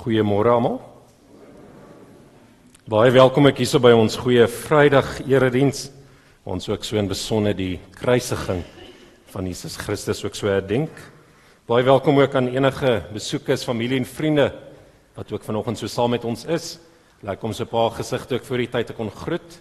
Goeiemôre 0.00 0.48
almal. 0.48 0.78
Baie 2.88 3.10
welkom 3.12 3.50
ek 3.50 3.58
hierso 3.60 3.76
by 3.84 3.90
ons 3.92 4.14
goeie 4.16 4.46
Vrydag 4.48 5.18
erediens. 5.28 5.90
Ons 6.48 6.70
ook 6.70 6.86
so 6.88 6.96
in 6.96 7.10
besonder 7.10 7.52
die 7.52 7.74
kruisiging 7.98 8.62
van 9.34 9.50
Jesus 9.50 9.76
Christus 9.76 10.24
ook 10.24 10.38
so 10.38 10.48
herdenk. 10.48 10.88
Baie 11.68 11.84
welkom 11.84 12.16
ook 12.16 12.38
aan 12.40 12.48
enige 12.48 12.94
besoekers, 13.12 13.66
familie 13.68 14.00
en 14.00 14.08
vriende 14.08 14.48
wat 15.20 15.36
ook 15.36 15.44
vanoggend 15.44 15.82
so 15.84 15.92
saam 15.92 16.16
met 16.16 16.24
ons 16.24 16.48
is. 16.48 16.78
Lyk 17.20 17.44
om 17.44 17.52
so 17.52 17.68
'n 17.68 17.74
paar 17.76 17.92
gesigte 18.00 18.40
ook 18.40 18.48
voor 18.48 18.64
die 18.64 18.72
tyd 18.72 18.86
te 18.86 18.96
kon 18.96 19.10
groet. 19.10 19.60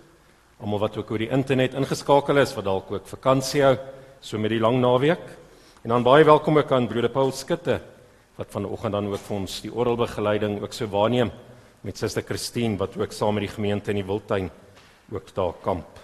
Almal 0.64 0.80
wat 0.80 0.96
ook 0.96 1.12
oor 1.12 1.20
die 1.20 1.36
internet 1.36 1.76
ingeskakel 1.76 2.38
is 2.38 2.56
wat 2.56 2.64
dalk 2.64 2.92
ook 2.92 3.08
vakansie 3.08 3.64
hou 3.64 3.78
so 4.22 4.38
met 4.38 4.52
die 4.52 4.64
lang 4.64 4.80
naweek. 4.80 5.36
En 5.84 5.90
dan 5.90 6.04
baie 6.04 6.24
welkom 6.24 6.58
ook 6.58 6.72
aan 6.72 6.88
broeder 6.88 7.12
Paul 7.12 7.32
Skutte 7.32 7.82
wat 8.40 8.54
vanoggend 8.56 8.96
dan 8.96 9.08
ook 9.12 9.20
vir 9.20 9.36
ons 9.36 9.58
die 9.66 9.72
orgelbegeleiding 9.74 10.62
ook 10.64 10.72
so 10.74 10.88
waarneem 10.88 11.32
met 11.84 11.98
suster 12.00 12.24
Christine 12.24 12.80
wat 12.80 12.96
ook 12.96 13.12
saam 13.12 13.36
met 13.36 13.44
die 13.44 13.52
gemeente 13.52 13.92
in 13.92 14.00
die 14.00 14.08
Wildtuin 14.08 14.48
ook 15.12 15.34
daar 15.36 15.58
kamp. 15.64 16.00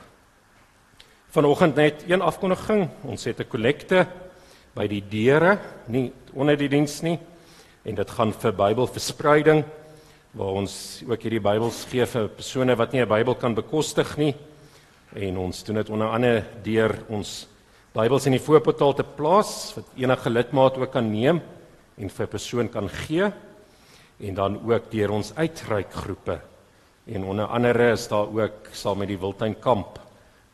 Vanoggend 1.31 1.79
net 1.79 2.03
een 2.07 2.21
afkondiging. 2.21 2.89
Ons 3.07 3.23
het 3.23 3.39
'n 3.39 3.47
kollekte 3.47 4.07
by 4.75 4.87
die 4.87 5.03
deure, 5.09 5.59
nie 5.87 6.11
onder 6.33 6.57
die 6.57 6.67
diens 6.67 7.01
nie. 7.01 7.19
En 7.85 7.95
dit 7.95 8.09
gaan 8.09 8.33
vir 8.33 8.51
Bybelverspreiding 8.51 9.63
waar 10.33 10.53
ons 10.59 11.03
ook 11.07 11.21
hierdie 11.21 11.39
Bybels 11.39 11.85
gee 11.85 12.05
vir 12.05 12.27
persone 12.27 12.75
wat 12.75 12.91
nie 12.91 13.01
'n 13.01 13.07
Bybel 13.07 13.35
kan 13.35 13.55
bekostig 13.55 14.17
nie. 14.17 14.35
En 15.15 15.37
ons 15.37 15.63
doen 15.63 15.75
dit 15.75 15.89
onder 15.89 16.07
andere 16.07 16.43
deur 16.63 17.05
ons 17.07 17.47
Bybels 17.93 18.25
in 18.25 18.31
die 18.31 18.45
voorportaal 18.45 18.93
te 18.93 19.03
plaas 19.03 19.73
wat 19.75 19.85
enige 19.95 20.29
lidmaat 20.29 20.77
ook 20.77 20.91
kan 20.91 21.11
neem 21.11 21.41
en 21.97 22.09
vir 22.09 22.25
'n 22.25 22.29
persoon 22.29 22.69
kan 22.69 22.89
gee 22.89 23.31
en 24.19 24.33
dan 24.33 24.71
ook 24.71 24.91
deur 24.91 25.09
ons 25.09 25.35
uitreikgroepe. 25.35 26.39
En 27.05 27.23
onder 27.23 27.45
andere 27.45 27.91
is 27.91 28.07
daar 28.07 28.27
ook 28.27 28.67
saam 28.71 28.97
met 28.97 29.07
die 29.07 29.19
Wildtuin 29.19 29.59
kamp 29.59 29.99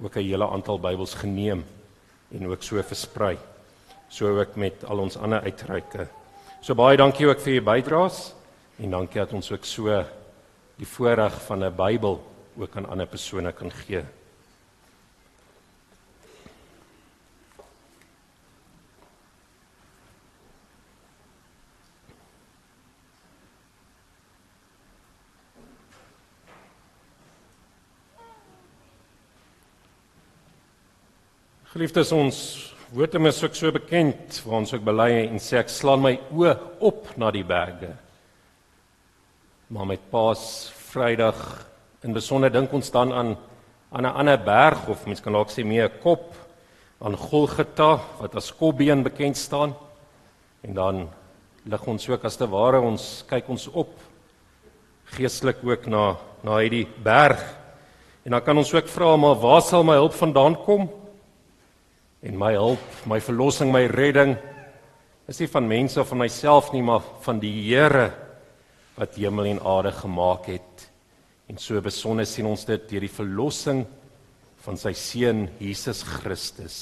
ook 0.04 0.16
'n 0.16 0.20
hele 0.20 0.50
aantal 0.50 0.80
Bybels 0.80 1.14
geneem 1.14 1.66
en 2.32 2.48
ook 2.48 2.64
so 2.64 2.82
versprei. 2.82 3.38
So 4.08 4.40
ook 4.40 4.56
met 4.56 4.86
al 4.86 4.98
ons 4.98 5.18
ander 5.18 5.42
uitreike. 5.42 6.08
So 6.62 6.76
baie 6.76 6.98
dankie 6.98 7.28
ook 7.28 7.40
vir 7.40 7.54
u 7.54 7.62
bydraes 7.62 8.34
en 8.78 8.92
dankie 8.92 9.20
dat 9.20 9.34
ons 9.34 9.52
ook 9.52 9.66
so 9.66 10.04
die 10.76 10.88
voorreg 10.88 11.42
van 11.42 11.64
'n 11.64 11.76
Bybel 11.76 12.22
ook 12.58 12.76
aan 12.76 12.90
ander 12.90 13.08
persone 13.08 13.52
kan 13.52 13.72
gee. 13.72 14.04
Geliefdes 31.72 32.10
ons 32.12 32.38
woord 32.92 33.14
is 33.16 33.38
ook 33.46 33.54
so 33.56 33.72
bekend 33.72 34.42
waar 34.44 34.58
ons 34.58 34.74
ook 34.76 34.82
bely 34.84 35.22
en 35.22 35.38
sê 35.40 35.56
ek 35.56 35.70
slaan 35.72 36.02
my 36.04 36.18
oë 36.36 36.52
op 36.84 37.14
na 37.16 37.30
die 37.32 37.46
berge. 37.48 37.94
Maar 39.72 39.88
met 39.94 40.04
Paas 40.12 40.68
Vrydag 40.90 41.40
in 42.04 42.12
besonder 42.12 42.52
dink 42.52 42.76
ons 42.76 42.92
dan 42.92 43.16
aan 43.16 43.38
aan 43.96 44.04
'n 44.04 44.20
ander 44.20 44.38
berg 44.38 44.90
of 44.90 45.08
mens 45.08 45.22
kan 45.24 45.32
dalk 45.32 45.48
sê 45.48 45.64
meer 45.64 45.88
'n 45.88 46.00
kop 46.04 46.36
aan 47.00 47.16
Golgotha 47.16 48.02
wat 48.20 48.36
as 48.36 48.52
Kopbeen 48.52 49.04
bekend 49.04 49.38
staan. 49.38 49.74
En 50.64 50.74
dan 50.74 51.10
lig 51.64 51.88
ons 51.88 52.10
ook 52.10 52.26
as 52.26 52.36
te 52.36 52.48
ware 52.48 52.82
ons 52.82 53.24
kyk 53.30 53.48
ons 53.48 53.68
op 53.68 53.96
geestelik 55.06 55.64
ook 55.64 55.88
na 55.88 56.18
na 56.44 56.58
hierdie 56.58 56.88
berg. 57.04 57.40
En 58.26 58.32
dan 58.32 58.44
kan 58.44 58.58
ons 58.58 58.74
ook 58.74 58.88
vra 58.88 59.16
maar 59.16 59.40
waar 59.40 59.62
sal 59.62 59.84
my 59.84 59.94
hulp 59.94 60.14
vandaan 60.14 60.56
kom? 60.66 61.01
En 62.22 62.38
my 62.38 62.54
hulp, 62.54 62.84
my 63.10 63.20
verlossing, 63.24 63.72
my 63.74 63.88
redding 63.90 64.36
is 65.30 65.40
nie 65.42 65.50
van 65.50 65.68
mense 65.70 66.00
of 66.02 66.12
van 66.12 66.22
myself 66.22 66.70
nie, 66.74 66.84
maar 66.86 67.04
van 67.26 67.40
die 67.42 67.54
Here 67.64 68.12
wat 68.98 69.18
hemel 69.18 69.54
en 69.54 69.62
aarde 69.66 69.94
gemaak 69.96 70.50
het. 70.52 70.88
En 71.50 71.58
so 71.58 71.80
besonder 71.82 72.28
sien 72.30 72.46
ons 72.50 72.66
dit 72.68 72.90
deur 72.92 73.06
die 73.06 73.12
verlossing 73.12 73.86
van 74.62 74.78
sy 74.78 74.94
seun 74.98 75.48
Jesus 75.60 76.04
Christus. 76.06 76.78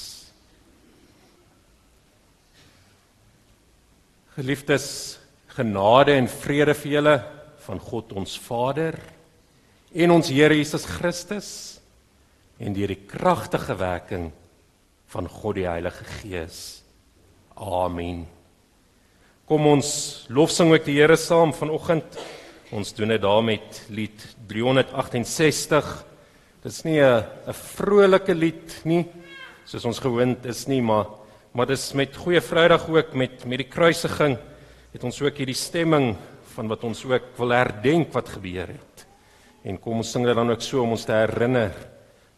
Geliefdes, 4.36 4.86
genade 5.56 6.14
en 6.18 6.28
vrede 6.30 6.74
vir 6.82 6.92
julle 6.98 7.16
van 7.64 7.80
God 7.82 8.12
ons 8.16 8.36
Vader 8.44 8.98
en 9.90 10.14
ons 10.14 10.30
Here 10.30 10.54
Jesus 10.54 10.86
Christus 10.86 11.50
en 12.60 12.76
deur 12.76 12.92
die 12.92 13.02
kragtige 13.08 13.74
werking 13.80 14.28
van 15.10 15.26
God 15.26 15.58
die 15.58 15.66
Heilige 15.66 16.04
Gees. 16.20 16.82
Amen. 17.58 18.24
Kom 19.50 19.66
ons 19.66 19.88
lofsing 20.30 20.70
ook 20.70 20.84
die 20.86 21.00
Here 21.00 21.16
saam 21.18 21.50
vanoggend. 21.56 22.18
Ons 22.70 22.94
doen 22.94 23.10
dit 23.10 23.22
daar 23.22 23.42
met 23.42 23.80
lied 23.90 24.22
368. 24.46 25.88
Dit 26.62 26.70
is 26.72 26.84
nie 26.84 27.00
'n 27.00 27.24
'n 27.48 27.52
vrolike 27.52 28.34
lied 28.34 28.84
nie, 28.84 29.06
soos 29.64 29.84
ons 29.84 29.98
gewoond 29.98 30.46
is 30.46 30.66
nie, 30.68 30.82
maar 30.82 31.06
maar 31.52 31.66
dit 31.66 31.78
is 31.78 31.92
met 31.94 32.16
goeie 32.16 32.40
Vrydag 32.40 32.88
ook 32.88 33.14
met 33.14 33.44
met 33.44 33.58
die 33.58 33.68
kruisiging 33.68 34.38
het 34.92 35.04
ons 35.04 35.22
ook 35.22 35.36
hierdie 35.36 35.54
stemming 35.54 36.16
van 36.54 36.68
wat 36.68 36.84
ons 36.84 37.04
ook 37.04 37.36
wil 37.36 37.50
herdenk 37.50 38.12
wat 38.12 38.28
gebeur 38.28 38.68
het. 38.68 39.06
En 39.64 39.78
kom 39.78 39.96
ons 39.96 40.10
sing 40.10 40.24
dit 40.24 40.34
dan 40.34 40.50
ook 40.50 40.62
so 40.62 40.82
om 40.82 40.90
ons 40.90 41.04
te 41.04 41.12
herinner 41.12 41.72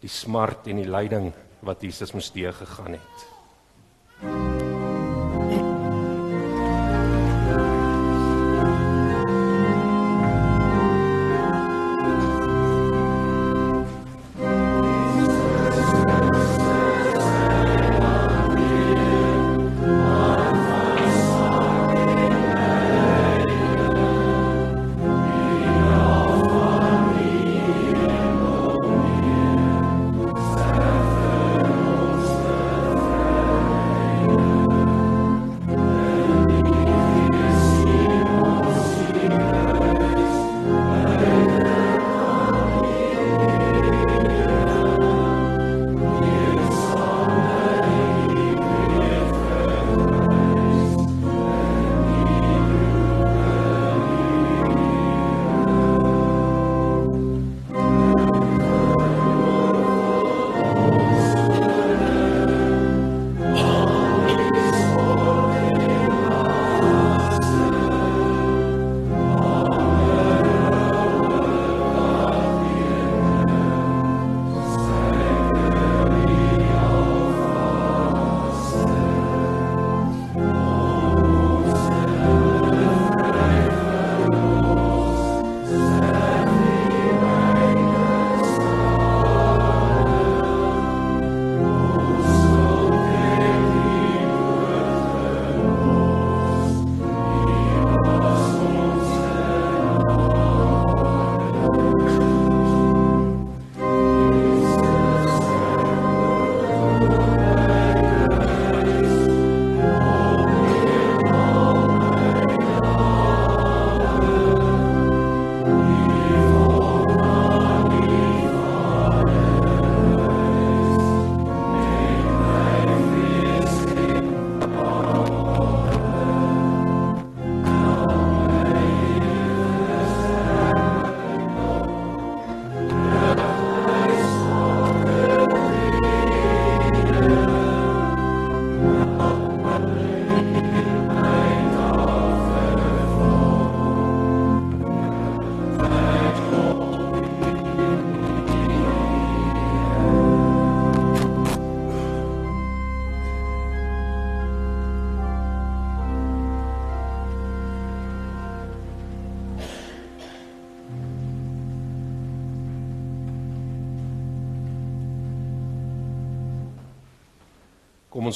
die 0.01 0.09
smart 0.09 0.67
en 0.67 0.77
die 0.77 0.91
lyding 0.91 1.33
wat 1.63 1.83
Jesus 1.83 2.13
moes 2.13 2.33
deur 2.33 2.53
gegaan 2.53 2.93
het. 2.93 4.52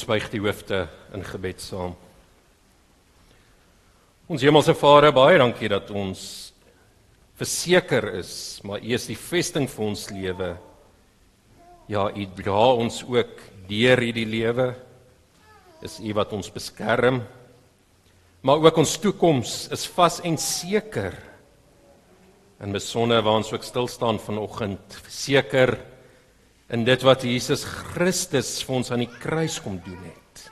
Buig 0.07 0.29
die 0.31 0.39
hoofde 0.39 0.85
in 1.15 1.23
gebed 1.27 1.59
saam. 1.59 1.95
Ons 4.31 4.43
Hemelse 4.43 4.75
Vader, 4.75 5.11
baie 5.15 5.39
dankie 5.39 5.67
dat 5.71 5.91
ons 5.91 6.21
verseker 7.39 8.13
is, 8.15 8.31
maar 8.63 8.79
U 8.79 8.93
is 8.95 9.07
die 9.09 9.17
vesting 9.19 9.67
vir 9.71 9.85
ons 9.85 10.05
lewe. 10.11 10.49
Ja, 11.91 12.07
U 12.07 12.27
dra 12.39 12.63
ons 12.79 13.01
ook 13.03 13.43
deur 13.67 14.03
hierdie 14.03 14.27
lewe. 14.27 14.69
Is 15.83 15.99
U 15.99 16.15
wat 16.15 16.31
ons 16.35 16.49
beskerm. 16.55 17.21
Maar 18.47 18.63
ook 18.63 18.79
ons 18.79 18.95
toekoms 19.03 19.57
is 19.75 19.85
vas 19.91 20.21
en 20.23 20.39
seker. 20.39 21.19
In 22.63 22.71
besonder 22.73 23.21
waar 23.27 23.41
ons 23.41 23.51
ook 23.51 23.67
stil 23.67 23.91
staan 23.91 24.23
vanoggend, 24.23 25.01
verseker 25.03 25.75
in 26.69 26.83
dit 26.87 27.03
wat 27.07 27.23
Jesus 27.23 27.63
Christus 27.63 28.57
vir 28.65 28.75
ons 28.79 28.91
aan 28.91 29.05
die 29.05 29.13
kruis 29.21 29.59
kom 29.63 29.77
doen 29.85 30.01
het. 30.03 30.43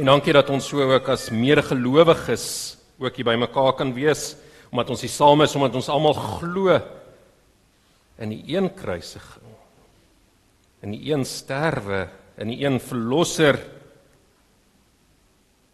En 0.00 0.08
dankie 0.10 0.34
dat 0.34 0.50
ons 0.50 0.66
so 0.66 0.82
ook 0.82 1.08
as 1.12 1.28
medegelowiges 1.30 2.46
ook 2.98 3.16
hier 3.18 3.28
bymekaar 3.28 3.74
kan 3.78 3.92
wees 3.94 4.32
omdat 4.70 4.90
ons 4.90 5.04
hier 5.06 5.12
saam 5.12 5.44
is 5.44 5.54
omdat 5.54 5.76
ons 5.78 5.90
almal 5.92 6.16
glo 6.16 6.78
in 8.22 8.32
die 8.34 8.56
een 8.56 8.70
kruisiging 8.74 9.52
in 10.84 10.94
die 10.94 11.12
een 11.12 11.24
sterwe 11.26 12.08
in 12.40 12.50
die 12.50 12.64
een 12.64 12.80
verlosser 12.82 13.58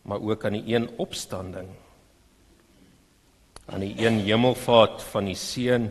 maar 0.08 0.20
ook 0.20 0.44
aan 0.44 0.58
die 0.58 0.74
een 0.74 0.88
opstanding 1.00 1.70
aan 3.70 3.84
die 3.84 3.94
een 4.04 4.20
hemelvaart 4.26 5.04
van 5.12 5.28
die 5.30 5.38
seun 5.38 5.90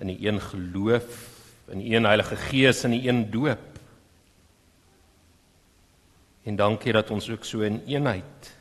in 0.00 0.12
die 0.12 0.28
een 0.28 0.40
geloof, 0.40 1.28
in 1.70 1.82
die 1.82 1.94
een 1.96 2.08
Heilige 2.08 2.36
Gees 2.36 2.84
en 2.84 2.94
die 2.96 3.08
een 3.08 3.26
doop. 3.30 3.66
En 6.48 6.56
dankie 6.56 6.92
dat 6.96 7.10
ons 7.12 7.28
ook 7.30 7.44
so 7.44 7.60
in 7.60 7.82
eenheid 7.86 8.56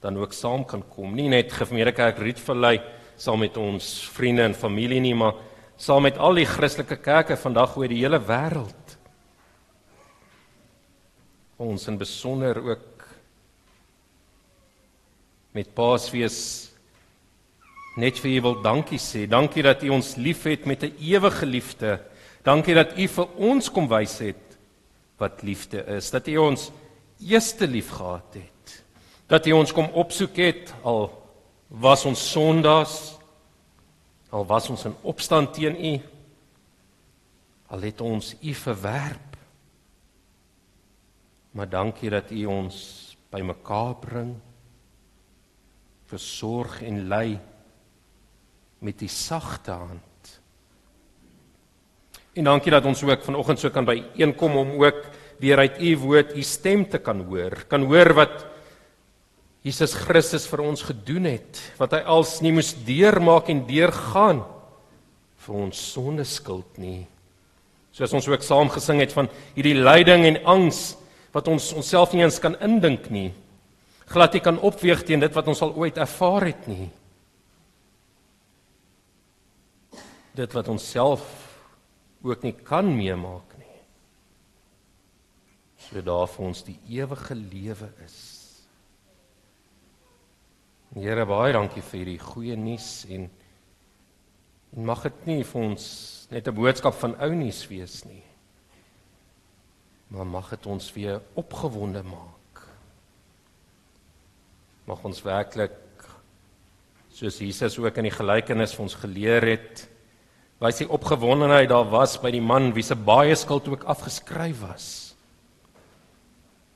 dan 0.00 0.16
ook 0.16 0.32
saam 0.32 0.64
kan 0.64 0.82
kom. 0.88 1.12
Nie 1.14 1.28
net 1.28 1.52
Gemeente 1.52 1.92
Kerk 1.92 2.18
Rietvallei 2.18 2.80
saam 3.20 3.42
met 3.44 3.56
ons 3.60 4.08
vriende 4.14 4.46
en 4.48 4.56
familie 4.56 5.00
nie, 5.00 5.14
maar 5.14 5.36
saam 5.76 6.06
met 6.08 6.16
al 6.18 6.40
die 6.40 6.48
Christelike 6.48 6.96
kerke 7.04 7.36
vandag 7.36 7.76
oor 7.76 7.92
die 7.92 8.00
hele 8.00 8.20
wêreld. 8.24 8.96
Ons 11.60 11.84
in 11.92 11.98
besonder 12.00 12.56
ook 12.64 13.04
met 15.52 15.74
Paasfees 15.76 16.69
net 17.96 18.18
vir 18.18 18.30
u 18.30 18.40
wil 18.40 18.60
dankie 18.62 18.98
sê. 18.98 19.26
Dankie 19.28 19.62
dat 19.62 19.82
u 19.82 19.88
ons 19.88 20.14
liefhet 20.16 20.64
met 20.64 20.82
'n 20.82 20.94
ewige 21.00 21.46
liefde. 21.46 22.00
Dankie 22.42 22.74
dat 22.74 22.98
u 22.98 23.08
vir 23.08 23.28
ons 23.36 23.70
kom 23.70 23.88
wys 23.88 24.18
het 24.18 24.58
wat 25.18 25.42
liefde 25.42 25.84
is. 25.84 26.10
Dat 26.10 26.28
u 26.28 26.36
ons 26.36 26.70
eerste 27.20 27.66
lief 27.66 27.88
gehad 27.88 28.34
het. 28.34 28.84
Dat 29.26 29.46
u 29.46 29.52
ons 29.52 29.72
kom 29.72 29.90
opsoek 29.92 30.36
het 30.36 30.74
al 30.82 31.10
was 31.68 32.04
ons 32.04 32.30
sondaars. 32.30 33.18
Al 34.30 34.46
was 34.46 34.70
ons 34.70 34.84
in 34.84 34.94
opstand 35.02 35.54
teen 35.54 35.76
u. 35.84 36.00
Al 37.66 37.80
het 37.80 38.00
ons 38.00 38.36
u 38.40 38.54
verwerp. 38.54 39.36
Maar 41.50 41.68
dankie 41.68 42.10
dat 42.10 42.30
u 42.30 42.44
ons 42.46 43.16
bymekaar 43.30 43.96
bring. 43.96 44.34
Versorg 46.06 46.82
en 46.82 47.06
lei 47.08 47.38
met 48.80 48.98
die 49.00 49.10
sagte 49.12 49.74
hand. 49.76 50.04
En 52.36 52.46
dankie 52.46 52.72
dat 52.72 52.86
ons 52.86 53.02
ook 53.04 53.24
vanoggend 53.26 53.60
so 53.60 53.72
kan 53.74 53.84
by 53.88 53.98
einkom 54.16 54.56
om 54.56 54.76
ook 54.80 55.00
weer 55.40 55.58
uit 55.58 55.80
u 55.82 55.96
woord 56.04 56.36
u 56.36 56.42
stem 56.42 56.86
te 56.88 57.00
kan 57.02 57.24
hoor. 57.26 57.64
Kan 57.68 57.84
hoor 57.88 58.14
wat 58.14 58.46
Jesus 59.66 59.92
Christus 59.92 60.46
vir 60.48 60.62
ons 60.64 60.84
gedoen 60.88 61.26
het, 61.28 61.58
wat 61.76 61.92
hy 61.92 62.00
als 62.08 62.38
nie 62.40 62.52
moes 62.56 62.72
deurmaak 62.86 63.50
en 63.52 63.66
deurgaan 63.68 64.40
vir 65.44 65.58
ons 65.66 65.82
sonde 65.92 66.24
skuld 66.28 66.78
nie. 66.80 67.04
Soos 67.92 68.14
ons 68.16 68.28
ook 68.30 68.44
saam 68.46 68.70
gesing 68.72 69.02
het 69.02 69.12
van 69.12 69.28
hierdie 69.56 69.76
lyding 69.76 70.24
en 70.28 70.40
angs 70.48 70.94
wat 71.34 71.48
ons 71.50 71.72
onsself 71.76 72.14
nie 72.14 72.24
eens 72.24 72.40
kan 72.42 72.56
indink 72.64 73.10
nie. 73.12 73.30
Glad 74.10 74.34
nie 74.34 74.42
kan 74.42 74.58
opweeg 74.64 75.04
teen 75.06 75.20
dit 75.22 75.36
wat 75.36 75.50
ons 75.50 75.60
al 75.66 75.74
ooit 75.76 75.98
ervaar 76.00 76.48
het 76.48 76.70
nie. 76.70 76.88
Dit 80.36 80.52
wat 80.52 80.68
ons 80.68 80.90
self 80.90 81.24
ook 82.22 82.44
nie 82.44 82.54
kan 82.54 82.86
meemaak 82.86 83.56
nie. 83.58 83.80
So 85.80 86.02
daar 86.04 86.28
vir 86.28 86.46
ons 86.46 86.62
die 86.66 86.78
ewige 86.92 87.34
lewe 87.34 87.88
is. 88.04 88.18
Here 90.94 91.24
baie 91.26 91.54
dankie 91.54 91.82
vir 91.86 92.00
hierdie 92.00 92.22
goeie 92.22 92.56
nuus 92.58 93.04
en 93.10 93.28
en 94.70 94.86
mag 94.86 95.02
dit 95.02 95.24
nie 95.26 95.42
vir 95.42 95.62
ons 95.66 95.84
net 96.30 96.46
'n 96.46 96.54
boodskap 96.54 96.94
van 96.94 97.16
ou 97.18 97.34
nuus 97.34 97.66
wees 97.68 98.04
nie. 98.04 98.22
Maar 100.10 100.26
mag 100.26 100.50
dit 100.50 100.66
ons 100.66 100.92
weer 100.92 101.22
opgewonde 101.34 102.02
maak. 102.02 102.66
Mag 104.86 105.04
ons 105.04 105.22
werklik 105.22 106.06
soos 107.10 107.38
Jesus 107.38 107.78
ook 107.78 107.96
in 107.96 108.04
die 108.04 108.18
gelykenis 108.18 108.74
vir 108.74 108.82
ons 108.82 108.94
geleer 108.94 109.42
het 109.42 109.89
Waar 110.60 110.74
sy 110.76 110.84
opgewondenheid 110.92 111.70
daar 111.72 111.88
was 111.88 112.18
by 112.20 112.30
die 112.34 112.44
man 112.44 112.74
wie 112.76 112.84
se 112.84 112.94
baie 112.94 113.34
skuld 113.38 113.68
ook 113.72 113.86
afgeskryf 113.88 114.60
was. 114.60 114.88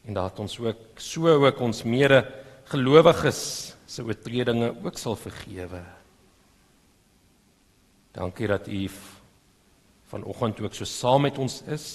En 0.08 0.16
dat 0.16 0.40
ons 0.40 0.56
ook 0.60 1.00
so 1.00 1.28
ook 1.44 1.60
ons 1.60 1.82
mede 1.84 2.22
gelowiges 2.72 3.74
se 3.86 4.04
oortredinge 4.04 4.72
ook 4.84 4.96
sal 4.98 5.16
vergewe. 5.20 5.82
Dankie 8.16 8.48
dat 8.48 8.68
u 8.68 8.88
vanoggend 10.08 10.60
ook 10.60 10.74
so 10.74 10.84
saam 10.84 11.26
met 11.28 11.38
ons 11.38 11.62
is. 11.62 11.88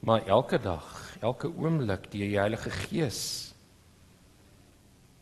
Maar 0.00 0.26
elke 0.26 0.58
dag, 0.58 1.16
elke 1.20 1.48
oomblik 1.56 2.10
die 2.10 2.36
Heilige 2.36 2.70
Gees. 2.70 3.54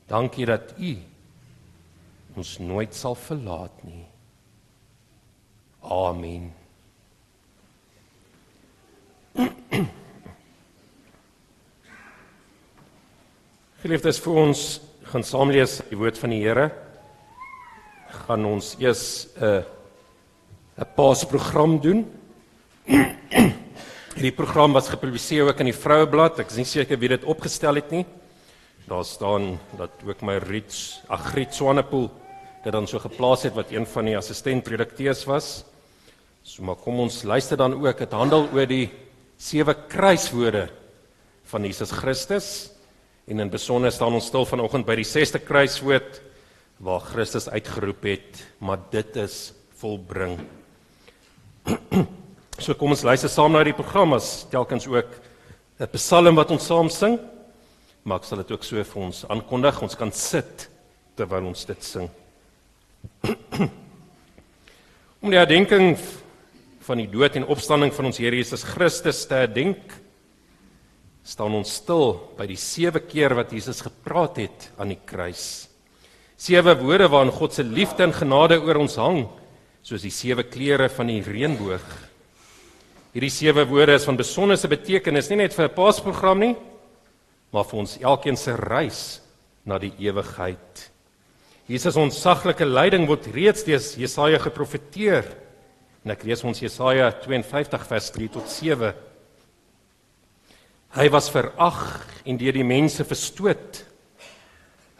Dankie 0.06 0.46
dat 0.46 0.75
u 0.78 0.96
ons 2.36 2.58
nooit 2.58 2.94
sal 2.94 3.14
verlaat 3.14 3.84
nie. 3.84 4.04
Amen. 5.87 6.50
Geliefdes, 13.85 14.19
vir 14.19 14.35
ons 14.35 14.81
gaan 15.12 15.23
saam 15.23 15.50
lees 15.55 15.78
die 15.87 15.99
woord 16.00 16.19
van 16.19 16.31
die 16.35 16.43
Here. 16.43 16.75
Gaan 18.26 18.43
ons 18.49 18.75
eers 18.83 19.31
'n 19.38 19.45
uh, 19.47 19.62
'n 20.83 20.88
paasprogram 20.99 21.78
doen. 21.78 22.02
Hierdie 24.16 24.35
program 24.35 24.73
was 24.75 24.88
gepubliseer 24.90 25.47
ook 25.47 25.61
in 25.62 25.71
die 25.71 25.81
Vroueblad. 25.83 26.38
Ek 26.43 26.50
is 26.50 26.57
nie 26.57 26.66
seker 26.66 26.99
wie 26.99 27.14
dit 27.14 27.25
opgestel 27.25 27.75
het 27.78 27.90
nie. 27.95 28.07
Daar 28.90 29.05
staan 29.05 29.61
dat 29.78 29.90
ook 30.02 30.23
my 30.23 30.37
Rits 30.43 31.02
Agriet 31.07 31.55
Swanepoel 31.55 32.11
dit 32.64 32.73
dan 32.73 32.87
so 32.90 32.99
geplaas 32.99 33.43
het 33.47 33.55
wat 33.55 33.71
een 33.71 33.87
van 33.87 34.05
die 34.05 34.16
assistent-redakteurs 34.19 35.25
was. 35.31 35.64
So 36.47 36.62
maar 36.62 36.79
kom 36.79 37.00
ons 37.03 37.25
luister 37.26 37.59
dan 37.59 37.73
ook. 37.75 37.99
Dit 37.99 38.12
handel 38.15 38.45
oor 38.55 38.69
die 38.71 38.87
sewe 39.35 39.75
kruiswoorde 39.91 40.69
van 41.50 41.65
Jesus 41.67 41.91
Christus 41.91 42.50
en 43.26 43.43
in 43.43 43.50
besonder 43.50 43.91
staan 43.91 44.15
ons 44.15 44.29
stil 44.31 44.47
vanoggend 44.47 44.87
by 44.87 44.95
die 45.00 45.09
sesde 45.09 45.41
kruiswoord 45.43 46.21
waar 46.87 47.03
Christus 47.03 47.49
uitgeroep 47.50 48.07
het, 48.07 48.45
maar 48.62 48.79
dit 48.93 49.19
is 49.19 49.50
volbring. 49.81 50.38
So 52.57 52.73
kom 52.73 52.95
ons 52.95 53.03
luister 53.05 53.29
saam 53.29 53.53
na 53.53 53.61
die 53.67 53.75
program 53.76 54.15
as 54.17 54.47
telkens 54.49 54.87
ook 54.88 55.11
'n 55.83 55.91
psalm 55.93 56.38
wat 56.38 56.55
ons 56.55 56.65
saam 56.65 56.88
sing. 56.88 57.19
Maar 58.05 58.23
ek 58.23 58.25
sal 58.25 58.38
dit 58.38 58.53
ook 58.55 58.65
so 58.65 58.85
vir 58.85 59.03
ons 59.03 59.25
aankondig. 59.29 59.83
Ons 59.83 59.99
kan 59.99 60.12
sit 60.12 60.71
terwyl 61.17 61.50
ons 61.50 61.65
dit 61.67 61.85
sing. 61.85 62.09
Om 65.23 65.31
die 65.31 65.43
herdenking 65.43 65.99
van 66.87 67.00
die 67.02 67.11
dood 67.11 67.37
en 67.38 67.49
opstanding 67.50 67.90
van 67.95 68.11
ons 68.11 68.19
Here 68.23 68.38
Jesus 68.38 68.62
Christus 68.66 69.25
te 69.26 69.40
herdenk, 69.40 69.95
staan 71.26 71.57
ons 71.59 71.73
stil 71.81 72.12
by 72.38 72.47
die 72.47 72.59
sewe 72.61 73.02
keer 73.02 73.35
wat 73.35 73.50
Jesus 73.55 73.83
gepraat 73.83 74.38
het 74.45 74.69
aan 74.78 74.93
die 74.95 75.00
kruis. 75.02 75.66
Sewe 76.38 76.76
woorde 76.78 77.09
waarin 77.11 77.35
God 77.35 77.57
se 77.57 77.64
liefde 77.66 78.05
en 78.07 78.14
genade 78.14 78.61
oor 78.62 78.78
ons 78.78 78.99
hang, 79.00 79.25
soos 79.83 80.05
die 80.05 80.14
sewe 80.14 80.45
kleure 80.47 80.87
van 80.93 81.11
die 81.11 81.23
reënboog. 81.25 81.87
Hierdie 83.16 83.33
sewe 83.33 83.64
woorde 83.66 83.97
is 83.97 84.07
van 84.07 84.19
besonderse 84.19 84.69
betekenis, 84.71 85.31
nie 85.31 85.40
net 85.43 85.55
vir 85.57 85.66
'n 85.66 85.75
Paasprogram 85.75 86.38
nie, 86.38 86.57
maar 87.52 87.64
vir 87.64 87.78
ons 87.81 87.99
elkeen 87.99 88.37
se 88.37 88.55
reis 88.55 89.21
na 89.64 89.78
die 89.78 89.95
ewigheid. 89.99 90.90
Jesus 91.66 91.97
ons 91.97 92.21
saglike 92.21 92.64
lyding 92.64 93.09
word 93.09 93.26
reeds 93.35 93.64
deur 93.64 93.81
Jesaja 93.81 94.38
geprofeteer 94.38 95.46
En 96.06 96.12
ek 96.14 96.22
lees 96.22 96.44
ons 96.46 96.60
Jesaja 96.62 97.08
52 97.18 97.82
vers 97.90 98.08
3 98.14 98.28
tot 98.36 98.46
7. 98.46 98.92
Hy 100.94 101.06
was 101.10 101.26
verag 101.34 101.80
en 102.22 102.36
deur 102.38 102.54
die 102.54 102.66
mense 102.66 103.02
verstoot. 103.02 103.80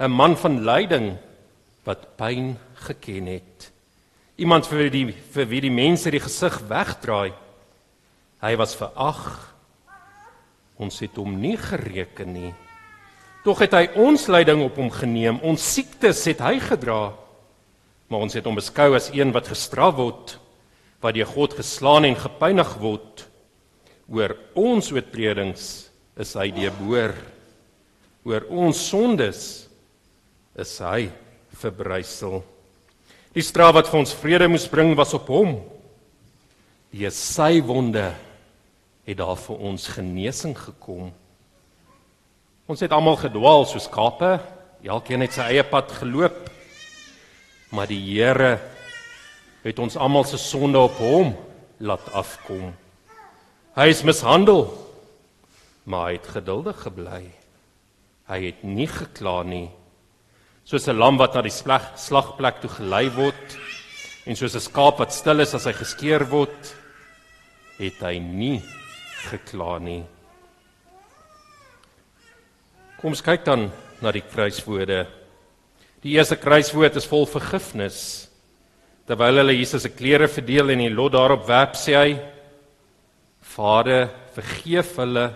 'n 0.03 0.11
Man 0.11 0.35
van 0.37 0.65
lyding 0.67 1.15
wat 1.87 2.17
pyn 2.19 2.57
geken 2.89 3.27
het. 3.39 3.71
Iemand 4.37 4.67
vir 4.67 4.91
die 4.91 5.13
vir 5.13 5.47
wie 5.47 5.61
die 5.61 5.71
mense 5.71 6.11
die 6.11 6.21
gesig 6.21 6.59
wegdraai. 6.67 7.33
Hy 8.43 8.57
was 8.57 8.75
verag. 8.75 9.55
Ons 10.77 10.99
het 11.01 11.15
hom 11.15 11.39
nie 11.41 11.57
gereken 11.57 12.33
nie. 12.33 12.55
Tog 13.45 13.63
het 13.63 13.73
hy 13.73 13.87
ons 13.95 14.27
lyding 14.27 14.61
op 14.61 14.75
hom 14.75 14.91
geneem. 14.91 15.39
Ons 15.41 15.63
siektes 15.63 16.25
het 16.27 16.41
hy 16.41 16.59
gedra. 16.59 17.15
Maar 18.09 18.21
ons 18.21 18.35
het 18.35 18.45
hom 18.45 18.59
beskou 18.59 18.97
as 18.97 19.11
een 19.15 19.31
wat 19.33 19.47
gestraf 19.47 19.95
word, 19.95 20.41
wat 21.07 21.15
deur 21.15 21.29
God 21.31 21.55
geslaan 21.55 22.09
en 22.09 22.19
gepynig 22.19 22.73
word. 22.83 23.23
Oor 24.11 24.35
ons 24.59 24.91
oortredings 24.91 25.67
is 26.19 26.35
hy 26.39 26.51
deboor. 26.55 27.15
Oor 28.27 28.47
ons 28.51 28.81
sondes 28.91 29.41
is 30.59 30.73
hy 30.83 31.07
verbrysel. 31.61 32.41
Die 33.37 33.45
straf 33.45 33.77
wat 33.77 33.91
vir 33.91 34.01
ons 34.01 34.17
vrede 34.17 34.49
moes 34.51 34.67
bring 34.71 34.95
was 34.99 35.15
op 35.15 35.31
hom. 35.31 35.59
Die 36.91 37.07
sy 37.13 37.61
wonde 37.63 38.09
het 39.07 39.19
daar 39.21 39.39
vir 39.39 39.63
ons 39.71 39.87
genesing 39.95 40.57
gekom. 40.59 41.13
Ons 42.67 42.83
het 42.83 42.91
almal 42.91 43.19
gedwaal 43.21 43.67
soos 43.69 43.87
skape, 43.87 44.39
elkeen 44.87 45.23
het 45.23 45.37
sy 45.37 45.53
eie 45.53 45.63
pad 45.67 45.93
geloop. 46.01 46.49
Maar 47.75 47.91
die 47.91 48.01
Here 48.01 48.57
het 49.67 49.79
ons 49.83 49.97
almal 49.97 50.25
se 50.25 50.39
sonde 50.39 50.79
op 50.79 50.99
hom 51.03 51.35
laat 51.79 52.07
afkom. 52.13 52.71
Hy 53.77 53.89
is 53.93 54.05
mishandel, 54.07 54.71
maar 55.85 56.09
hy 56.09 56.13
het 56.21 56.31
geduldig 56.39 56.79
gebly. 56.87 57.25
Hy 58.31 58.39
het 58.47 58.63
nie 58.65 58.89
gekla 58.91 59.43
nie 59.43 59.69
soos 60.67 60.89
'n 60.89 60.99
lam 60.99 61.17
wat 61.17 61.35
na 61.35 61.43
die 61.43 61.55
slag, 61.55 61.95
slagplek 61.95 62.61
toe 62.61 62.71
gelei 62.71 63.07
word 63.15 63.59
en 64.27 64.35
soos 64.35 64.57
'n 64.57 64.61
skaap 64.61 64.99
wat 64.99 65.13
stil 65.13 65.41
is 65.41 65.55
as 65.55 65.65
hy 65.65 65.73
geskeer 65.73 66.27
word, 66.27 66.75
het 67.79 68.01
hy 68.03 68.19
nie 68.19 68.63
gekla 69.31 69.79
nie. 69.79 70.05
Kom 72.99 73.11
ons 73.11 73.23
kyk 73.23 73.45
dan 73.45 73.71
na 74.03 74.11
die 74.11 74.23
kruiswoorde. 74.23 75.07
Die 76.03 76.19
eerste 76.19 76.37
kruiswoord 76.37 76.97
is 76.97 77.07
vol 77.07 77.27
vergifnis. 77.27 78.26
Terwyl 79.07 79.43
hulle 79.43 79.55
Jesus 79.55 79.85
se 79.87 79.93
klere 79.95 80.27
verdeel 80.29 80.75
en 80.75 80.83
die 80.83 80.93
lot 80.93 81.15
daarop 81.15 81.47
werp, 81.47 81.77
sê 81.79 81.95
hy: 81.95 82.15
Vader, 83.55 84.09
vergeef 84.35 84.97
hulle 85.01 85.27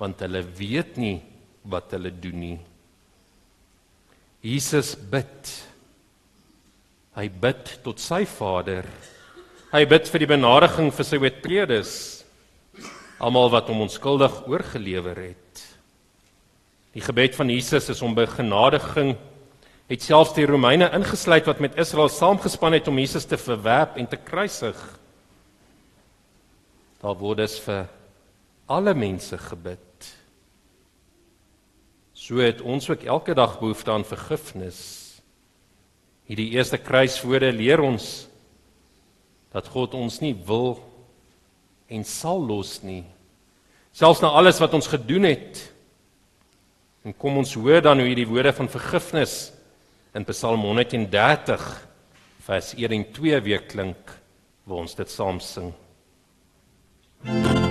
want 0.00 0.24
hulle 0.24 0.42
weet 0.58 0.98
nie 1.00 1.16
wat 1.70 1.94
hulle 1.94 2.10
doen 2.10 2.40
nie. 2.42 2.56
Jesus 4.44 4.92
bid. 4.98 5.52
Hy 7.14 7.28
bid 7.30 7.76
tot 7.86 8.02
sy 8.02 8.24
Vader. 8.28 8.88
Hy 9.70 9.84
bid 9.88 10.10
vir 10.10 10.24
die 10.24 10.30
benadiging 10.34 10.90
vir 10.92 11.06
sy 11.06 11.20
oortredes. 11.22 11.92
Almal 13.22 13.48
wat 13.54 13.70
hom 13.70 13.86
onskuldig 13.86 14.42
oorgelewer 14.50 15.22
het. 15.30 15.62
Die 16.94 17.02
gebed 17.02 17.38
van 17.38 17.50
Jesus 17.50 17.88
is 17.94 18.02
om 18.04 18.14
begenadiging 18.14 19.14
het 19.90 20.02
selfs 20.02 20.32
die 20.36 20.46
Romeine 20.48 20.88
ingesluit 20.96 21.44
wat 21.48 21.60
met 21.60 21.76
Israel 21.80 22.08
saamgespan 22.08 22.72
het 22.78 22.88
om 22.88 22.98
Jesus 22.98 23.26
te 23.28 23.36
verwerp 23.36 23.98
en 24.00 24.08
te 24.08 24.16
kruisig. 24.16 24.78
Daar 27.04 27.16
word 27.20 27.42
dit 27.42 27.56
vir 27.66 27.82
alle 28.72 28.94
mense 28.96 29.36
gebid. 29.38 30.12
So 32.16 32.40
het 32.40 32.62
ons 32.64 32.88
ook 32.88 33.04
elke 33.04 33.34
dag 33.36 33.58
behoefte 33.60 33.92
aan 33.92 34.06
vergifnis. 34.08 34.80
Hierdie 36.24 36.54
eerste 36.56 36.80
kruiswoorde 36.80 37.52
leer 37.52 37.82
ons 37.84 38.24
dat 39.52 39.68
God 39.68 39.92
ons 39.94 40.16
nie 40.24 40.32
wil 40.46 40.78
en 41.92 42.06
sal 42.08 42.40
los 42.40 42.78
nie. 42.82 43.02
Selfs 43.92 44.22
na 44.24 44.32
alles 44.32 44.58
wat 44.62 44.72
ons 44.74 44.88
gedoen 44.88 45.28
het. 45.28 45.60
En 47.04 47.12
kom 47.12 47.36
ons 47.36 47.52
hoor 47.60 47.84
dan 47.84 48.00
hoe 48.00 48.08
hierdie 48.08 48.30
woorde 48.30 48.54
van 48.56 48.72
vergifnis 48.72 49.52
in 50.14 50.24
Psalm 50.24 50.60
130 50.60 51.88
vers 52.46 52.74
1 52.74 52.90
en 52.90 53.12
2 53.12 53.40
weer 53.40 53.62
klink 53.62 54.14
waar 54.64 54.84
ons 54.84 54.94
dit 54.94 55.10
saam 55.10 55.40
sing. 55.40 55.72
thank 57.24 57.58
you 57.58 57.63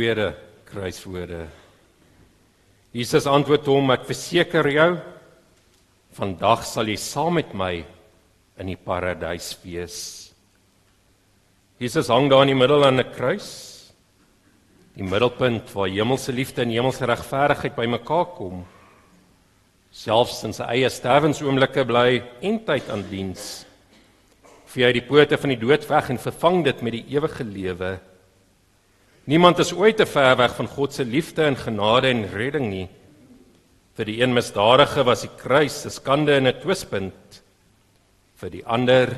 tweede 0.00 0.32
kruiswoorde. 0.64 1.44
Jesus 2.96 3.26
antwoord 3.28 3.66
hom: 3.68 3.92
Ek 3.92 4.06
verseker 4.08 4.64
jou, 4.72 4.90
vandag 6.16 6.64
sal 6.64 6.88
jy 6.88 6.96
saam 6.96 7.36
met 7.36 7.52
my 7.52 7.74
in 8.60 8.72
die 8.72 8.78
paradys 8.80 9.52
wees. 9.60 9.98
Jesus 11.80 12.08
hang 12.12 12.30
daar 12.32 12.46
in 12.46 12.54
die 12.54 12.60
middel 12.62 12.86
aan 12.86 13.00
'n 13.00 13.12
kruis. 13.12 13.92
Die 14.96 15.04
middelpunt 15.04 15.68
waar 15.74 15.88
hemelse 15.88 16.32
liefde 16.32 16.62
en 16.62 16.72
hemelse 16.72 17.04
regverdigheid 17.04 17.76
bymekaar 17.76 18.26
kom. 18.36 18.64
Selfs 19.92 20.44
in 20.44 20.52
sy 20.52 20.64
eie 20.64 20.88
sterwensoomblikke 20.88 21.84
bly 21.84 22.22
en 22.40 22.64
tyd 22.64 22.88
aan 22.88 23.04
diens. 23.10 23.66
vee 24.66 24.86
hy 24.86 24.92
die 24.92 25.08
pote 25.08 25.36
van 25.36 25.50
die 25.50 25.58
dood 25.66 25.88
weg 25.88 26.10
en 26.10 26.18
vervang 26.18 26.64
dit 26.64 26.82
met 26.82 26.92
die 26.92 27.04
ewige 27.16 27.44
lewe. 27.44 28.09
Niemand 29.30 29.60
is 29.62 29.70
ooit 29.70 29.94
te 30.00 30.06
ver 30.10 30.32
weg 30.40 30.56
van 30.58 30.66
God 30.66 30.94
se 30.96 31.04
liefde 31.06 31.44
en 31.46 31.54
genade 31.54 32.08
en 32.10 32.24
redding 32.32 32.64
nie. 32.66 32.86
Vir 33.94 34.08
die 34.08 34.16
een 34.18 34.32
misdadige 34.34 35.04
was 35.06 35.22
die 35.22 35.30
kruis 35.38 35.84
'n 35.86 35.90
skande 35.90 36.34
en 36.34 36.48
'n 36.48 36.60
twispunt. 36.60 37.42
Vir 38.34 38.50
die 38.50 38.64
ander 38.66 39.14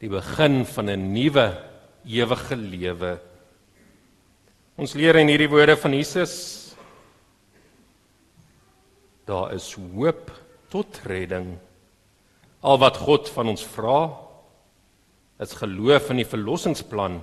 die 0.00 0.08
begin 0.08 0.66
van 0.66 0.90
'n 0.90 1.12
nuwe 1.12 1.56
ewige 2.04 2.56
lewe. 2.56 3.18
Ons 4.76 4.94
leer 4.94 5.16
in 5.16 5.28
hierdie 5.28 5.48
woorde 5.48 5.76
van 5.76 5.94
Jesus 5.94 6.76
daar 9.24 9.54
is 9.54 9.76
hoop 9.94 10.30
tot 10.68 11.00
redding. 11.06 11.58
Al 12.60 12.78
wat 12.78 12.96
God 12.96 13.28
van 13.28 13.48
ons 13.48 13.64
vra 13.64 14.12
is 15.40 15.52
geloof 15.52 16.10
in 16.10 16.16
die 16.16 16.28
verlossingsplan 16.28 17.22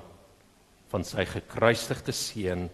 van 0.96 1.04
sy 1.04 1.26
gekruisigde 1.28 2.14
seun. 2.16 2.70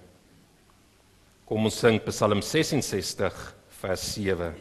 Kom 1.49 1.65
ons 1.65 1.79
sing 1.81 1.97
Psalm 2.05 2.43
66 2.45 3.39
vers 3.81 4.03
7. 4.13 4.51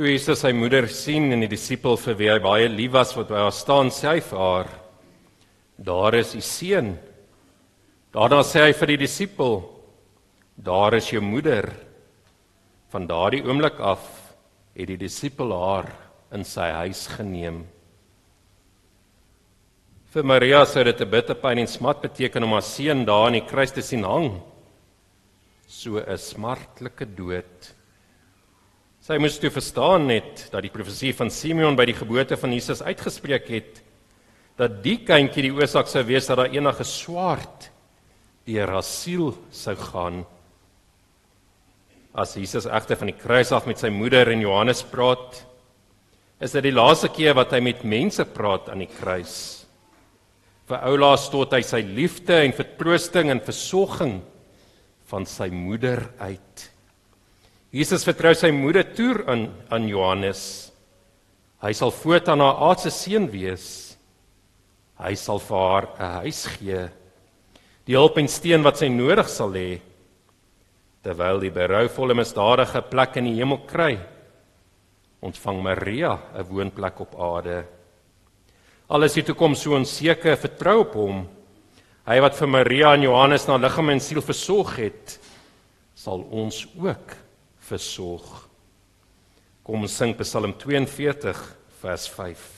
Toe 0.00 0.14
Jesus 0.14 0.40
sy 0.40 0.54
moeder 0.56 0.86
sien 0.88 1.26
en 1.28 1.42
die 1.44 1.50
disipel 1.52 1.98
vir 2.00 2.14
wie 2.16 2.28
hy 2.32 2.38
baie 2.40 2.68
lief 2.72 2.94
was 2.94 3.10
wat 3.12 3.28
by 3.28 3.42
haar 3.42 3.52
staan, 3.52 3.90
sê 3.92 4.06
hy 4.08 4.20
vir 4.24 4.38
haar: 4.40 4.68
"Daar 5.76 6.14
is 6.16 6.30
u 6.32 6.40
seun." 6.40 6.94
Daarna 8.08 8.38
sê 8.40 8.62
hy 8.64 8.72
vir 8.72 8.86
die 8.94 8.96
disipel: 9.02 9.60
"Daar 10.56 10.94
is 10.96 11.10
jou 11.12 11.20
moeder." 11.20 11.68
Van 12.88 13.06
daardie 13.06 13.42
oomblik 13.44 13.76
af 13.76 14.32
het 14.74 14.88
die 14.88 14.96
disipel 14.96 15.52
haar 15.52 15.92
in 16.32 16.44
sy 16.44 16.70
huis 16.80 17.06
geneem. 17.06 17.66
Vir 20.14 20.24
Maria 20.24 20.64
sou 20.64 20.82
dit 20.82 20.98
'n 20.98 21.10
bitter 21.10 21.34
pyn 21.34 21.58
en 21.58 21.66
smat 21.66 22.00
beteken 22.00 22.44
om 22.44 22.52
haar 22.52 22.62
seun 22.62 23.04
daar 23.04 23.26
aan 23.26 23.36
die 23.36 23.46
kruis 23.46 23.72
te 23.72 23.82
sien 23.82 24.04
hang. 24.04 24.40
So 25.68 25.98
'n 25.98 26.16
smartlike 26.16 27.04
dood. 27.04 27.79
Sy 29.00 29.16
moes 29.16 29.38
toe 29.40 29.48
verstaan 29.48 30.04
net 30.10 30.50
dat 30.52 30.60
die 30.60 30.72
profesie 30.72 31.14
van 31.16 31.30
Simeon 31.32 31.76
by 31.78 31.86
die 31.88 31.96
geboorte 31.96 32.36
van 32.36 32.52
Jesus 32.52 32.82
uitgespreek 32.84 33.46
het 33.48 33.78
dat 34.60 34.82
die 34.84 34.98
kindjie 35.08 35.46
die 35.46 35.54
oorsaak 35.56 35.88
sou 35.88 36.02
wees 36.04 36.26
dat 36.28 36.36
daar 36.36 36.52
enige 36.52 36.84
swaard 36.84 37.70
deur 38.44 38.72
haar 38.74 38.84
siel 38.84 39.30
sou 39.54 39.72
gaan. 39.78 40.18
As 42.12 42.34
Jesus 42.36 42.66
egter 42.68 42.98
van 43.00 43.08
die 43.08 43.16
kruis 43.16 43.52
af 43.56 43.68
met 43.70 43.80
sy 43.80 43.88
moeder 43.94 44.28
en 44.28 44.42
Johannes 44.44 44.82
praat, 44.84 45.38
is 46.44 46.52
dit 46.56 46.66
die 46.68 46.74
laaste 46.74 47.08
keer 47.14 47.36
wat 47.38 47.54
hy 47.56 47.62
met 47.64 47.86
mense 47.88 48.26
praat 48.34 48.68
aan 48.68 48.82
die 48.84 48.90
kruis. 48.90 49.34
Vir 50.68 50.84
Oula 50.90 51.14
stot 51.16 51.56
hy 51.56 51.62
sy 51.64 51.80
liefde 51.86 52.36
en 52.42 52.52
vertroosting 52.56 53.32
en 53.32 53.40
versorging 53.44 54.18
van 55.08 55.24
sy 55.28 55.48
moeder 55.54 56.04
uit. 56.20 56.66
Jesus 57.70 58.02
vertrou 58.02 58.32
sy 58.34 58.50
moeder 58.50 58.82
toe 58.82 59.20
aan 59.30 59.46
aan 59.70 59.86
Johannes. 59.86 60.72
Hy 61.62 61.70
sal 61.76 61.92
voortaan 61.94 62.42
haar 62.42 62.58
aardse 62.66 62.90
seun 62.90 63.28
wees. 63.30 63.94
Hy 64.98 65.14
sal 65.14 65.38
vir 65.38 65.58
haar 65.58 65.86
'n 65.98 66.10
huis 66.24 66.46
gee. 66.46 66.88
Die 67.86 67.94
hulp 67.94 68.18
en 68.18 68.28
steun 68.28 68.64
wat 68.64 68.78
sy 68.78 68.88
nodig 68.88 69.28
sal 69.28 69.54
hê 69.54 69.80
terwyl 71.02 71.40
die 71.40 71.50
berouvolle 71.50 72.14
misdadige 72.14 72.82
plek 72.90 73.16
in 73.16 73.24
die 73.24 73.38
hemel 73.38 73.58
kry. 73.66 73.98
Ontvang 75.22 75.62
Maria 75.62 76.18
'n 76.34 76.44
woonplek 76.44 77.00
op 77.00 77.14
aarde. 77.20 77.64
Alles 78.90 79.14
die 79.14 79.22
toekoms 79.22 79.62
so 79.62 79.74
onseker, 79.76 80.36
vertrou 80.36 80.80
op 80.80 80.94
hom. 80.94 81.28
Hy 82.06 82.20
wat 82.20 82.34
vir 82.34 82.48
Maria 82.48 82.94
en 82.94 83.02
Johannes 83.02 83.46
na 83.46 83.56
liggaam 83.56 83.90
en 83.90 84.00
siel 84.00 84.20
versorg 84.20 84.76
het, 84.76 85.18
sal 85.94 86.26
ons 86.30 86.66
ook 86.76 87.19
versorg. 87.70 88.48
Kom 89.66 89.86
ons 89.86 89.98
sing 90.02 90.16
Psalm 90.18 90.56
42 90.58 91.44
vers 91.82 92.08
5. 92.18 92.48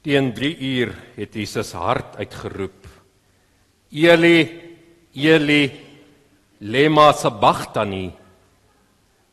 Teen 0.00 0.30
3 0.32 0.56
uur 0.56 0.94
het 1.18 1.34
Jesus 1.36 1.74
hard 1.76 2.16
uitgeroep: 2.16 2.86
Eli, 3.92 4.38
Eli, 5.12 5.64
lema 6.64 7.10
sabachthani. 7.12 8.06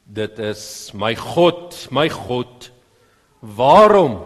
Dit 0.03 0.39
is 0.39 0.91
my 0.91 1.13
God, 1.15 1.75
my 1.91 2.09
God, 2.11 2.69
waarom 3.39 4.19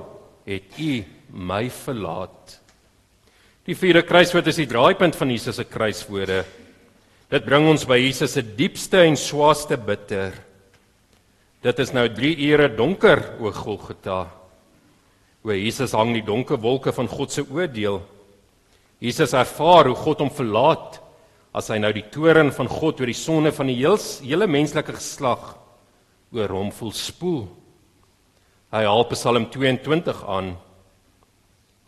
het 0.45 0.77
U 0.81 1.03
my 1.29 1.69
verlaat? 1.69 2.57
Die 3.65 3.77
vierde 3.77 4.01
kruiswoord 4.01 4.49
is 4.49 4.57
die 4.57 4.69
draaipunt 4.69 5.15
van 5.15 5.29
Jesus 5.29 5.61
se 5.61 5.69
kruiswoorde. 5.69 6.41
Dit 7.29 7.45
bring 7.45 7.69
ons 7.69 7.85
by 7.85 8.01
Jesus 8.01 8.33
se 8.33 8.41
diepste 8.41 9.05
en 9.05 9.17
swaarste 9.17 9.77
bitter. 9.77 10.33
Dit 11.61 11.79
is 11.79 11.93
nou 11.93 12.09
3 12.09 12.33
ure 12.49 12.73
donker 12.73 13.27
o 13.37 13.53
Golgotha. 13.53 14.40
O 15.43 15.53
Jesus 15.53 15.95
hang 15.97 16.13
die 16.13 16.25
donker 16.25 16.59
wolke 16.61 16.93
van 16.93 17.09
God 17.09 17.33
se 17.33 17.41
oordeel. 17.41 18.01
Jesus 19.01 19.33
ervaar 19.33 19.89
hoe 19.89 19.97
God 19.97 20.21
hom 20.21 20.29
verlaat 20.29 20.99
as 21.57 21.71
hy 21.73 21.79
nou 21.81 21.89
die 21.95 22.05
toorn 22.13 22.51
van 22.53 22.69
God 22.69 23.01
oor 23.01 23.09
die 23.09 23.17
sonde 23.17 23.51
van 23.55 23.71
die 23.71 23.79
heel, 23.79 23.97
hele 24.21 24.47
menslike 24.47 24.93
geslag 24.93 25.55
oor 26.31 26.53
hom 26.53 26.69
voel 26.71 26.93
spoel. 26.95 27.41
Hy 28.71 28.85
haal 28.87 29.07
Psalm 29.11 29.49
22 29.51 30.21
aan. 30.29 30.53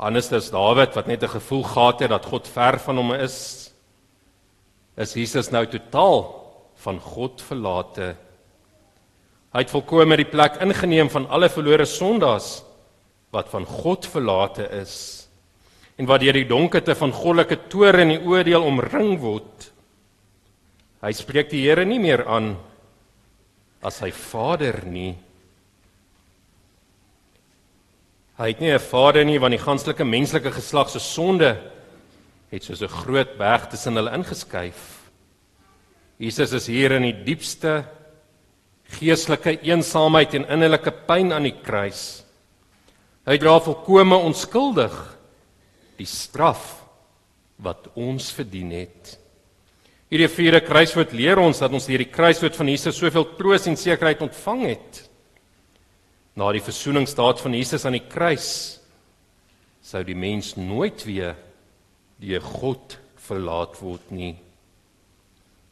Anders 0.01 0.33
as 0.35 0.49
Dawid 0.51 0.97
wat 0.97 1.07
net 1.07 1.23
'n 1.23 1.37
gevoel 1.37 1.63
gehad 1.63 1.99
het 2.01 2.09
dat 2.09 2.25
God 2.25 2.47
ver 2.47 2.79
van 2.79 2.97
hom 2.97 3.13
is, 3.13 3.71
is 4.97 5.13
Jesus 5.13 5.51
nou 5.51 5.65
totaal 5.65 6.43
van 6.75 6.99
God 6.99 7.41
verlate. 7.41 8.15
Hy 9.53 9.59
het 9.59 9.69
volkome 9.69 10.17
die 10.17 10.25
plek 10.25 10.57
ingeneem 10.61 11.09
van 11.09 11.29
alle 11.29 11.49
verlore 11.49 11.85
sondaars 11.85 12.63
wat 13.33 13.49
van 13.49 13.65
God 13.65 14.05
verlate 14.05 14.67
is 14.79 14.95
en 15.97 16.07
wat 16.09 16.21
deur 16.23 16.37
die 16.37 16.49
donkerte 16.49 16.95
van 16.97 17.13
goddelike 17.13 17.67
toorn 17.69 18.05
en 18.05 18.13
die 18.15 18.23
oordeel 18.25 18.65
omring 18.65 19.17
word. 19.21 19.69
Hy 21.03 21.11
spreek 21.13 21.51
die 21.51 21.65
Here 21.65 21.85
nie 21.85 21.99
meer 22.01 22.25
aan 22.25 22.55
as 23.83 23.99
sy 24.01 24.09
Vader 24.15 24.85
nie. 24.87 25.13
Hy 28.39 28.47
het 28.49 28.59
nie 28.59 28.73
'n 28.73 28.79
vader 28.79 29.25
nie 29.25 29.37
want 29.37 29.53
die 29.53 29.65
ganslike 29.65 30.03
menslike 30.03 30.51
geslag 30.51 30.89
se 30.89 30.99
sonde 30.99 31.57
het 32.49 32.63
soos 32.63 32.81
'n 32.81 32.87
groot 32.87 33.37
berg 33.37 33.69
tussen 33.69 33.95
hulle 33.95 34.11
ingeskuif. 34.11 35.09
Jesus 36.17 36.53
is 36.53 36.67
hier 36.67 36.91
in 36.91 37.03
die 37.03 37.23
diepste 37.23 37.85
geestelike 38.89 39.61
eensaamheid 39.61 40.33
en 40.33 40.49
innerlike 40.49 40.91
pyn 40.91 41.31
aan 41.31 41.43
die 41.43 41.61
kruis. 41.63 42.22
Hy 43.23 43.37
dra 43.39 43.55
volkome 43.63 44.17
onskuldig 44.19 44.95
die 45.95 46.07
straf 46.09 46.81
wat 47.63 47.87
ons 47.95 48.31
verdien 48.35 48.73
het. 48.75 49.13
Hierdie 50.11 50.29
vierde 50.29 50.59
kruiswoord 50.61 51.13
leer 51.15 51.39
ons 51.41 51.61
dat 51.63 51.73
ons 51.73 51.87
deur 51.87 52.03
die 52.03 52.11
kruiswoord 52.11 52.57
van 52.59 52.69
Jesus 52.69 52.99
soveel 52.99 53.25
troos 53.37 53.65
en 53.69 53.79
sekerheid 53.79 54.21
ontvang 54.25 54.65
het 54.67 54.99
na 56.37 56.49
die 56.53 56.63
versoeningsdaad 56.65 57.41
van 57.41 57.55
Jesus 57.55 57.85
aan 57.85 57.95
die 57.97 58.07
kruis 58.09 58.49
sou 59.85 60.01
die 60.05 60.17
mens 60.17 60.53
nooit 60.57 61.05
weer 61.05 61.35
die 62.21 62.39
God 62.39 62.97
verlaat 63.23 63.79
word 63.81 64.11
nie. 64.15 64.35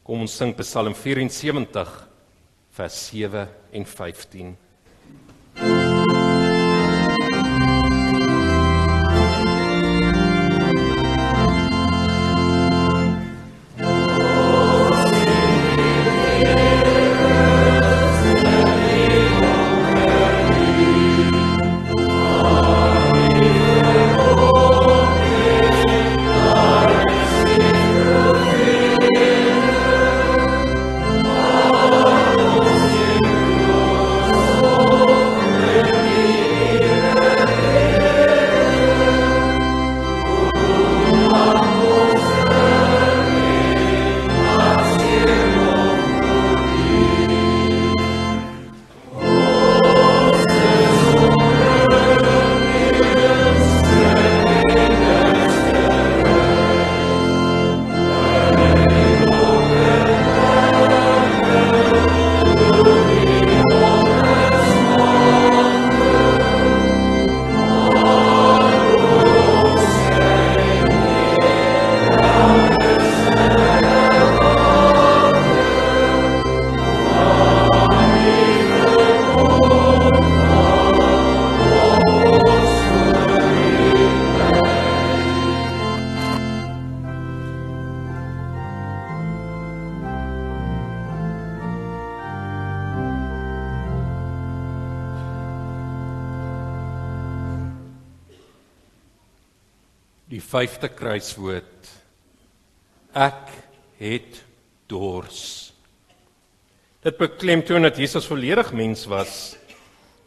Kom 0.02 0.24
ons 0.24 0.34
sing 0.36 0.54
Psalm 0.58 0.94
74 0.96 1.92
vers 2.76 2.98
7 3.10 3.46
en 3.72 3.86
15. 3.88 4.52
Kruiswoord. 101.12 101.88
Ek 103.12 103.50
het 104.00 104.38
dors. 104.88 105.72
Dit 107.04 107.18
beklemtoon 107.20 107.84
dat 107.84 107.98
Jesus 108.00 108.28
volledig 108.30 108.70
mens 108.72 109.04
was 109.10 109.58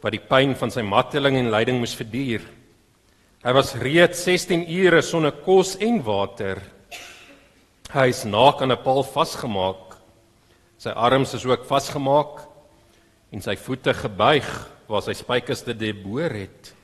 wat 0.04 0.14
die 0.14 0.22
pyn 0.22 0.52
van 0.54 0.70
sy 0.70 0.84
marteling 0.86 1.38
en 1.40 1.50
lyding 1.50 1.80
moes 1.80 1.96
verduur. 1.98 2.44
Hy 3.42 3.54
was 3.56 3.74
reeds 3.80 4.20
16 4.28 4.62
ure 4.76 5.00
sonder 5.02 5.34
kos 5.42 5.74
en 5.82 5.98
water. 6.06 6.60
Hy 7.90 8.06
is 8.12 8.22
naak 8.24 8.62
aan 8.62 8.70
'n 8.70 8.84
paal 8.84 9.02
vasgemaak. 9.02 9.98
Sy 10.78 10.90
arms 10.90 11.34
is 11.34 11.46
ook 11.46 11.66
vasgemaak 11.66 12.46
en 13.32 13.42
sy 13.42 13.56
voete 13.56 13.94
gebuig 13.94 14.70
waar 14.86 15.02
sy 15.02 15.14
spykers 15.14 15.64
te 15.64 15.74
deboor 15.74 16.30
het. 16.30 16.74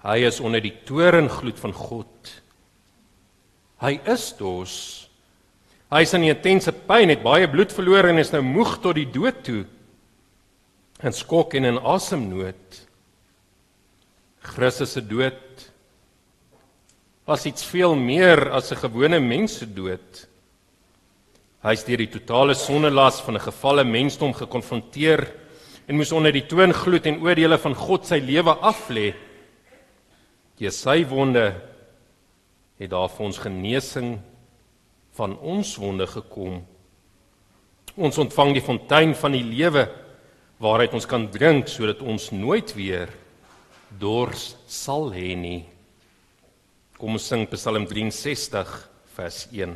Hy 0.00 0.24
is 0.24 0.40
onder 0.40 0.60
die 0.60 0.76
toorngloed 0.86 1.58
van 1.58 1.72
God. 1.72 2.43
Hy 3.84 3.98
is 4.08 4.30
dors. 4.38 4.76
Hy 5.92 6.00
is 6.06 6.14
in 6.16 6.24
intense 6.26 6.72
pyn, 6.88 7.12
het 7.12 7.22
baie 7.24 7.48
bloed 7.50 7.72
verloor 7.74 8.08
en 8.08 8.22
is 8.22 8.32
nou 8.32 8.40
moeg 8.46 8.78
tot 8.82 8.96
die 8.96 9.08
dood 9.12 9.42
toe. 9.44 9.64
En 11.04 11.12
skok 11.12 11.58
en 11.58 11.68
in 11.68 11.80
asemnood. 11.84 12.80
Christus 14.54 14.96
se 14.96 15.02
dood 15.04 15.40
was 17.24 17.46
iets 17.48 17.64
veel 17.64 17.94
meer 17.96 18.50
as 18.52 18.72
'n 18.72 18.76
gewone 18.84 19.20
mens 19.20 19.58
se 19.58 19.66
dood. 19.66 20.26
Hy 21.62 21.72
is 21.72 21.84
deur 21.84 21.96
die 21.96 22.12
totale 22.12 22.54
sondelas 22.54 23.20
van 23.20 23.36
'n 23.36 23.46
gefalle 23.48 23.84
mensdom 23.84 24.32
gekonfronteer 24.32 25.32
en 25.88 25.96
moes 25.96 26.12
onder 26.12 26.32
die 26.32 26.46
toongloed 26.46 27.06
en 27.06 27.20
oordeele 27.20 27.58
van 27.58 27.74
God 27.74 28.06
sy 28.06 28.18
lewe 28.20 28.54
aflê. 28.60 29.14
Deur 30.58 30.72
sy 30.72 31.04
wonde 31.04 31.73
het 32.80 32.90
daar 32.90 33.10
vir 33.12 33.26
ons 33.26 33.40
genesing 33.42 34.14
van 35.14 35.36
ons 35.38 35.76
wonde 35.78 36.06
gekom. 36.10 36.62
Ons 37.94 38.18
ontvang 38.18 38.56
die 38.56 38.64
fontein 38.64 39.14
van 39.14 39.36
die 39.36 39.44
lewe 39.46 39.86
waaruit 40.62 40.94
ons 40.96 41.06
kan 41.06 41.28
drink 41.30 41.68
sodat 41.70 42.02
ons 42.02 42.30
nooit 42.34 42.74
weer 42.74 43.12
dors 44.00 44.54
sal 44.66 45.12
hê 45.14 45.34
nie. 45.38 45.62
Kom 46.98 47.14
ons 47.18 47.26
sing 47.30 47.46
Psalm 47.52 47.86
63 47.90 48.74
vers 49.14 49.44
1. 49.52 49.74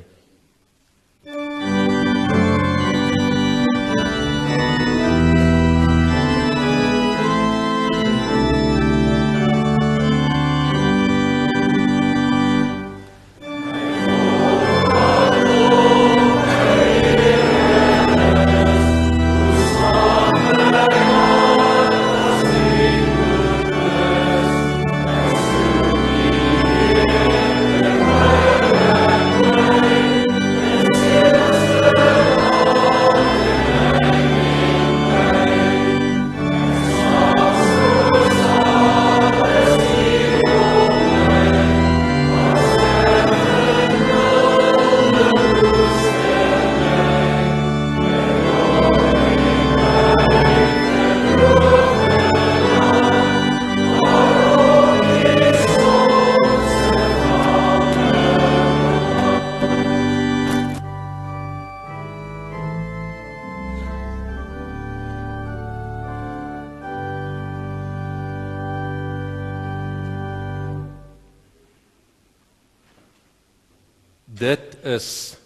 Dit 74.39 74.79
is 74.87 75.37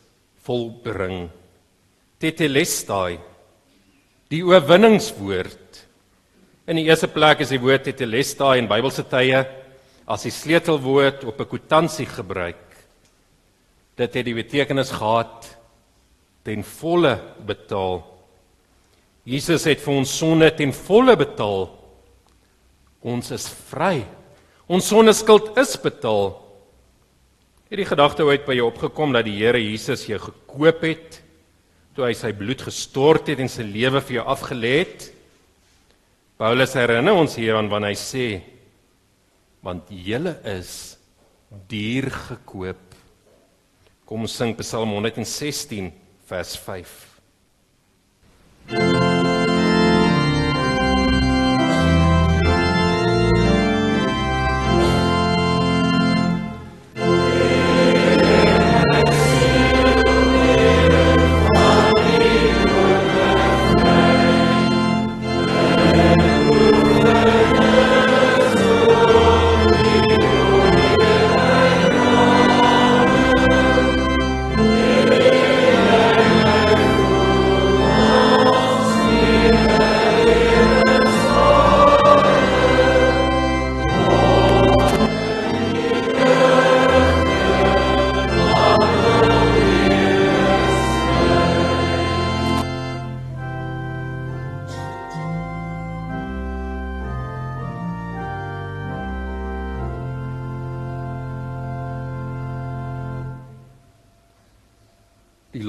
volbring. 0.44 1.30
Tetelestai. 2.20 3.16
Die 4.28 4.42
oorwinningswoord. 4.44 5.80
In 6.68 6.78
die 6.78 6.84
eerste 6.86 7.08
plek 7.10 7.40
is 7.42 7.52
die 7.52 7.60
woord 7.60 7.86
tetelestai 7.88 8.58
in 8.60 8.68
Bybelse 8.70 9.04
tye 9.08 9.40
as 10.12 10.26
die 10.26 10.34
sleutelwoord 10.34 11.24
op 11.24 11.40
'n 11.40 11.48
kwitansie 11.48 12.06
gebruik. 12.06 12.68
Dit 13.96 14.14
het 14.14 14.24
die 14.24 14.34
betekenis 14.34 14.90
gehad 14.90 15.56
ten 16.44 16.62
volle 16.62 17.18
betaal. 17.46 18.04
Jesus 19.24 19.64
het 19.64 19.80
vir 19.80 19.94
ons 19.94 20.18
sonde 20.18 20.50
ten 20.50 20.72
volle 20.72 21.16
betaal. 21.16 21.70
Ons 23.02 23.30
is 23.30 23.48
vry. 23.48 24.04
Ons 24.68 24.88
sondeskuld 24.88 25.56
is 25.58 25.76
betaal. 25.76 26.41
Het 27.72 27.80
die 27.80 27.88
gedagte 27.88 28.26
ooit 28.28 28.42
by 28.44 28.52
jou 28.58 28.66
opgekom 28.68 29.14
dat 29.16 29.24
die 29.24 29.38
Here 29.38 29.56
Jesus 29.56 30.02
jou 30.04 30.18
gekoop 30.20 30.82
het 30.84 31.14
toe 31.96 32.04
hy 32.04 32.10
sy 32.12 32.28
bloed 32.36 32.60
gestort 32.66 33.30
het 33.32 33.40
en 33.40 33.48
sy 33.48 33.64
lewe 33.64 34.02
vir 34.04 34.18
jou 34.18 34.24
afgelê 34.28 34.72
het? 34.82 35.06
Paulus 36.36 36.76
herinner 36.76 37.16
ons 37.16 37.38
hieraan 37.40 37.72
wanneer 37.72 37.94
hy 37.94 37.96
sê 37.96 38.26
want 39.64 39.88
julle 39.88 40.34
is 40.52 40.98
duur 41.72 42.10
gekoop. 42.12 42.84
Kom 44.04 44.28
ons 44.28 44.36
sing 44.36 44.52
Psalm 44.60 44.92
116 44.92 45.88
vers 46.28 46.52
5. 46.68 46.92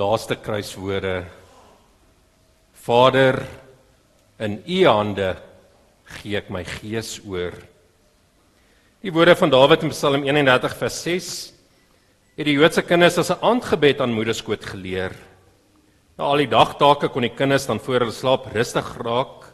Laaste 0.04 0.36
kruiswoorde. 0.36 1.24
Vader 2.84 3.44
in 4.44 4.60
u 4.68 4.80
hande 4.88 5.30
gee 6.18 6.36
ek 6.40 6.50
my 6.52 6.64
gees 6.68 7.18
oor. 7.24 7.56
Die 9.04 9.12
woorde 9.14 9.36
van 9.40 9.52
Dawid 9.52 9.86
in 9.86 9.94
Psalm 9.94 10.26
31 10.28 10.76
vers 10.80 10.98
6 11.06 11.30
het 12.38 12.50
die 12.50 12.58
Joodse 12.58 12.84
kinders 12.84 13.20
as 13.22 13.32
'n 13.32 13.44
aandgebed 13.44 14.02
aan 14.02 14.16
moederskoot 14.18 14.66
geleer. 14.66 15.14
Na 16.18 16.24
al 16.26 16.44
die 16.44 16.52
dagtake 16.52 17.10
kon 17.10 17.22
die 17.22 17.38
kinders 17.38 17.68
dan 17.68 17.80
voor 17.80 18.00
hulle 18.00 18.12
slaap 18.12 18.52
rustig 18.54 18.98
raak 18.98 19.54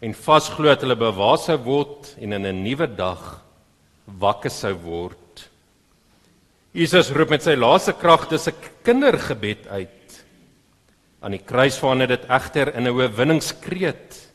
en 0.00 0.14
vasglo 0.14 0.66
dat 0.66 0.82
hulle 0.82 0.96
bewaar 0.96 1.38
sou 1.38 1.58
word 1.58 2.16
en 2.18 2.32
in 2.32 2.46
'n 2.46 2.62
nuwe 2.62 2.86
dag 2.86 3.42
wakker 4.18 4.50
sou 4.50 4.74
word 4.74 5.29
Jesus 6.70 7.10
roep 7.10 7.32
met 7.34 7.42
sy 7.42 7.56
laaste 7.58 7.96
krag 7.98 8.28
dis 8.30 8.46
'n 8.46 8.54
kindergebed 8.86 9.66
uit. 9.66 10.24
Aan 11.20 11.32
die 11.32 11.42
kruis 11.42 11.76
van 11.78 12.00
het 12.00 12.08
dit 12.08 12.24
egter 12.30 12.74
in 12.74 12.86
'n 12.86 12.94
oorwinningskreet. 12.94 14.30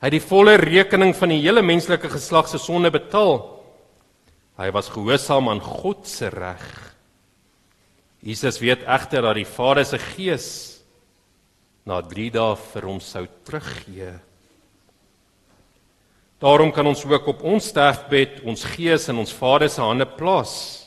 Hy 0.00 0.06
het 0.06 0.12
die 0.12 0.28
volle 0.28 0.56
rekening 0.56 1.14
van 1.14 1.28
die 1.28 1.42
hele 1.42 1.62
menslike 1.62 2.08
geslag 2.08 2.48
se 2.48 2.58
sonde 2.58 2.90
betaal. 2.90 3.60
Hy 4.58 4.70
was 4.70 4.88
gehoorsaam 4.88 5.48
aan 5.48 5.60
God 5.60 6.06
se 6.06 6.28
reg. 6.28 6.94
Jesus 8.20 8.60
weet 8.60 8.82
egter 8.82 9.22
dat 9.22 9.34
die 9.34 9.44
Vader 9.44 9.84
se 9.84 9.98
gees 9.98 10.80
na 11.84 12.00
3 12.00 12.30
dae 12.30 12.56
vir 12.56 12.82
hom 12.82 13.00
sou 13.00 13.26
teruggee. 13.44 14.12
Daarom 16.40 16.72
kan 16.72 16.86
ons 16.86 17.04
ook 17.04 17.26
op 17.26 17.42
ons 17.42 17.66
sterfbed 17.66 18.42
ons 18.44 18.64
gees 18.64 19.08
in 19.08 19.16
ons 19.16 19.32
Vader 19.32 19.68
se 19.68 19.80
hande 19.80 20.06
plaas. 20.06 20.81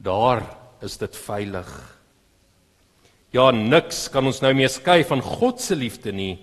Daar 0.00 0.42
is 0.80 0.96
dit 1.00 1.16
veilig. 1.26 1.68
Ja, 3.36 3.50
niks 3.52 4.08
kan 4.10 4.26
ons 4.26 4.40
nou 4.42 4.52
meer 4.56 4.72
skei 4.72 5.02
van 5.06 5.20
God 5.22 5.60
se 5.62 5.76
liefde 5.76 6.12
nie. 6.12 6.38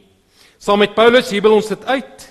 Saam 0.62 0.80
met 0.82 0.96
Paulus 0.96 1.34
jubel 1.34 1.58
ons 1.58 1.70
dit 1.74 1.84
uit. 1.90 2.28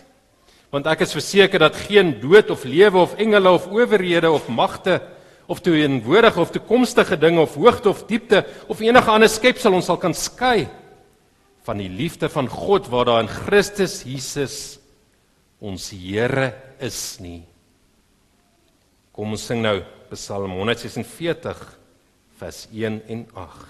Want 0.73 0.89
ek 0.91 1.05
is 1.07 1.15
verseker 1.15 1.63
dat 1.63 1.79
geen 1.87 2.15
dood 2.23 2.51
of 2.55 2.65
lewe 2.67 3.03
of 3.03 3.19
engele 3.21 3.53
of 3.59 3.69
owerhede 3.71 4.31
of 4.31 4.49
magte 4.49 5.01
of 5.47 5.61
teenwoordige 5.63 6.41
of 6.43 6.51
toekomstige 6.51 7.19
dinge 7.23 7.41
of 7.41 7.55
hoogte 7.55 7.89
of 7.89 8.03
diepte 8.09 8.43
of 8.67 8.81
enige 8.83 9.11
ander 9.11 9.31
skepsel 9.31 9.77
ons 9.79 9.87
sal 9.87 9.99
kan 10.03 10.15
skei 10.15 10.67
van 11.67 11.79
die 11.79 11.91
liefde 11.91 12.27
van 12.31 12.51
God 12.51 12.91
wat 12.91 13.07
daar 13.07 13.23
in 13.23 13.31
Christus 13.31 14.01
Jesus 14.07 14.57
ons 15.63 15.89
Here 15.95 16.51
is 16.83 17.17
nie. 17.23 17.41
Kom 19.15 19.33
ons 19.33 19.47
sing 19.49 19.63
nou 19.65 19.79
Psalm 20.11 20.51
146 20.51 21.79
vers 22.39 22.69
1 22.73 23.01
en 23.09 23.27
8. 23.35 23.67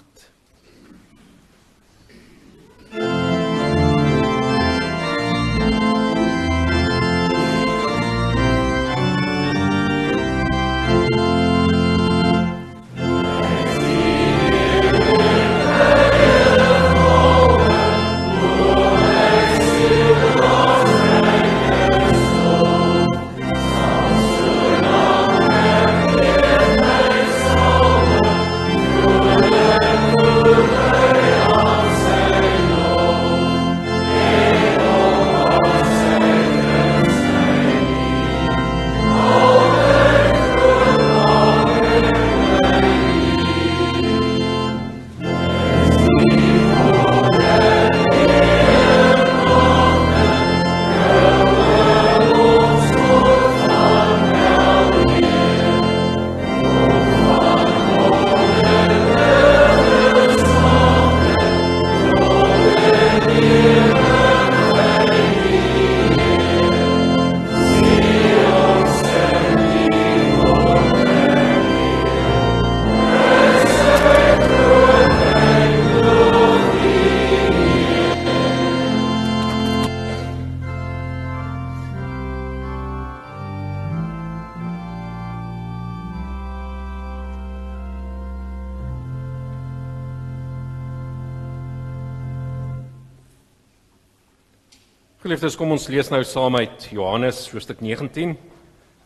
geliefdes, 95.47 95.59
kom 95.59 95.71
ons 95.71 95.87
lees 95.87 96.09
nou 96.11 96.19
saam 96.27 96.57
uit 96.59 96.87
Johannes 96.91 97.37
hoofstuk 97.53 97.79
19 97.79 98.33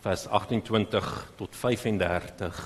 vers 0.01 0.23
28 0.25 1.09
tot 1.37 1.53
35. 1.53 2.61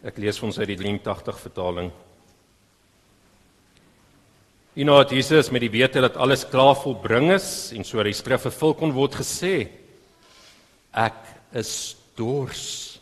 Ek 0.00 0.16
lees 0.16 0.40
vir 0.40 0.48
ons 0.48 0.62
uit 0.62 0.70
die 0.72 0.78
83 0.80 1.42
vertaling. 1.44 1.92
Hierna 4.72 4.96
het 5.02 5.12
Jesus 5.12 5.52
met 5.52 5.66
die 5.66 5.72
wete 5.76 6.00
dat 6.00 6.16
alles 6.16 6.48
klaar 6.48 6.78
volbring 6.80 7.34
is 7.36 7.72
en 7.76 7.84
so 7.84 8.00
die 8.00 8.16
skrif 8.16 8.48
vervul 8.48 8.78
kon 8.80 8.96
word 8.96 9.20
gesê: 9.20 9.68
Ek 10.96 11.20
is 11.52 11.98
dors. 12.16 12.98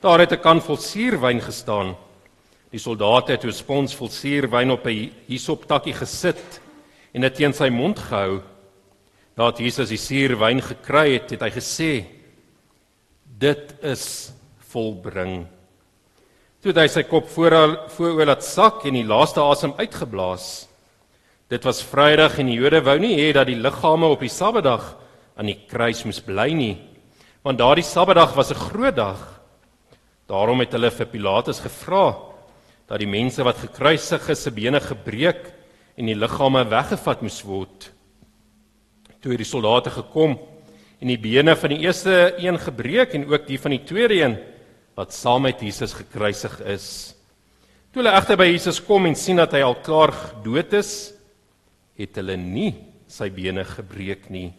Daar 0.00 0.24
het 0.24 0.32
'n 0.32 0.40
kan 0.40 0.60
vol 0.60 0.80
suurwyn 0.80 1.44
gestaan. 1.44 2.07
Die 2.68 2.80
soldate 2.80 3.32
het 3.32 3.44
'n 3.44 3.52
spons 3.52 3.94
vol 3.96 4.08
suurwyn 4.08 4.70
op 4.70 4.86
'n 4.86 5.10
hisoptakkie 5.26 5.94
gesit 5.94 6.60
en 7.14 7.22
dit 7.22 7.34
teen 7.34 7.52
sy 7.52 7.68
mond 7.68 7.98
gehou. 7.98 8.42
Nadat 9.36 9.58
Jesus 9.58 9.88
die 9.88 9.96
suurwyn 9.96 10.60
gekry 10.60 11.12
het, 11.12 11.30
het 11.30 11.40
hy 11.40 11.50
gesê: 11.50 12.04
Dit 13.38 13.74
is 13.82 14.32
volbring. 14.58 15.46
Toe 16.60 16.72
hy 16.72 16.88
sy 16.88 17.02
kop 17.02 17.28
voor 17.28 17.88
vooroor 17.88 18.26
laat 18.26 18.44
sak 18.44 18.84
en 18.84 18.94
die 18.94 19.04
laaste 19.04 19.40
asem 19.40 19.72
uitgeblaas. 19.78 20.68
Dit 21.48 21.64
was 21.64 21.82
Vrydag 21.82 22.38
en 22.38 22.46
die 22.46 22.58
Jode 22.58 22.82
wou 22.84 22.98
nie 22.98 23.16
hê 23.16 23.32
dat 23.32 23.46
die 23.46 23.56
liggame 23.56 24.06
op 24.06 24.20
die 24.20 24.28
Saterdag 24.28 24.96
aan 25.36 25.46
die 25.46 25.60
kruis 25.68 26.04
moes 26.04 26.20
bly 26.20 26.52
nie, 26.52 26.76
want 27.42 27.58
daardie 27.58 27.84
Saterdag 27.84 28.34
was 28.34 28.50
'n 28.50 28.54
groot 28.54 28.96
dag. 28.96 29.40
Daarom 30.26 30.60
het 30.60 30.72
hulle 30.72 30.90
vir 30.90 31.06
Pilatus 31.06 31.60
gevra 31.60 32.27
dat 32.88 33.02
die 33.02 33.10
mense 33.10 33.44
wat 33.44 33.60
gekruisig 33.60 34.28
is 34.32 34.42
se 34.46 34.52
bene 34.54 34.80
gebreek 34.80 35.42
en 35.98 36.08
die 36.08 36.16
liggame 36.16 36.64
weggevat 36.70 37.22
moes 37.22 37.42
word. 37.44 37.90
Toe 39.20 39.34
het 39.34 39.42
die 39.42 39.48
soldate 39.48 39.92
gekom 39.92 40.38
en 40.98 41.10
die 41.12 41.20
bene 41.20 41.54
van 41.58 41.74
die 41.74 41.82
eerste 41.84 42.34
een 42.40 42.58
gebreek 42.58 43.14
en 43.14 43.28
ook 43.28 43.46
die 43.46 43.60
van 43.60 43.76
die 43.76 43.84
tweede 43.84 44.16
een 44.22 44.38
wat 44.98 45.14
saam 45.14 45.44
met 45.46 45.60
Jesus 45.62 45.94
gekruisig 45.94 46.56
is. 46.66 46.88
Toe 47.92 48.02
hulle 48.02 48.14
egter 48.16 48.38
by 48.40 48.48
Jesus 48.48 48.80
kom 48.82 49.06
en 49.06 49.16
sien 49.18 49.38
dat 49.38 49.54
hy 49.54 49.62
al 49.64 49.78
klaar 49.84 50.14
dood 50.44 50.72
is, 50.78 51.12
het 51.98 52.18
hulle 52.18 52.36
nie 52.40 52.72
sy 53.10 53.28
bene 53.32 53.64
gebreek 53.68 54.26
nie. 54.32 54.50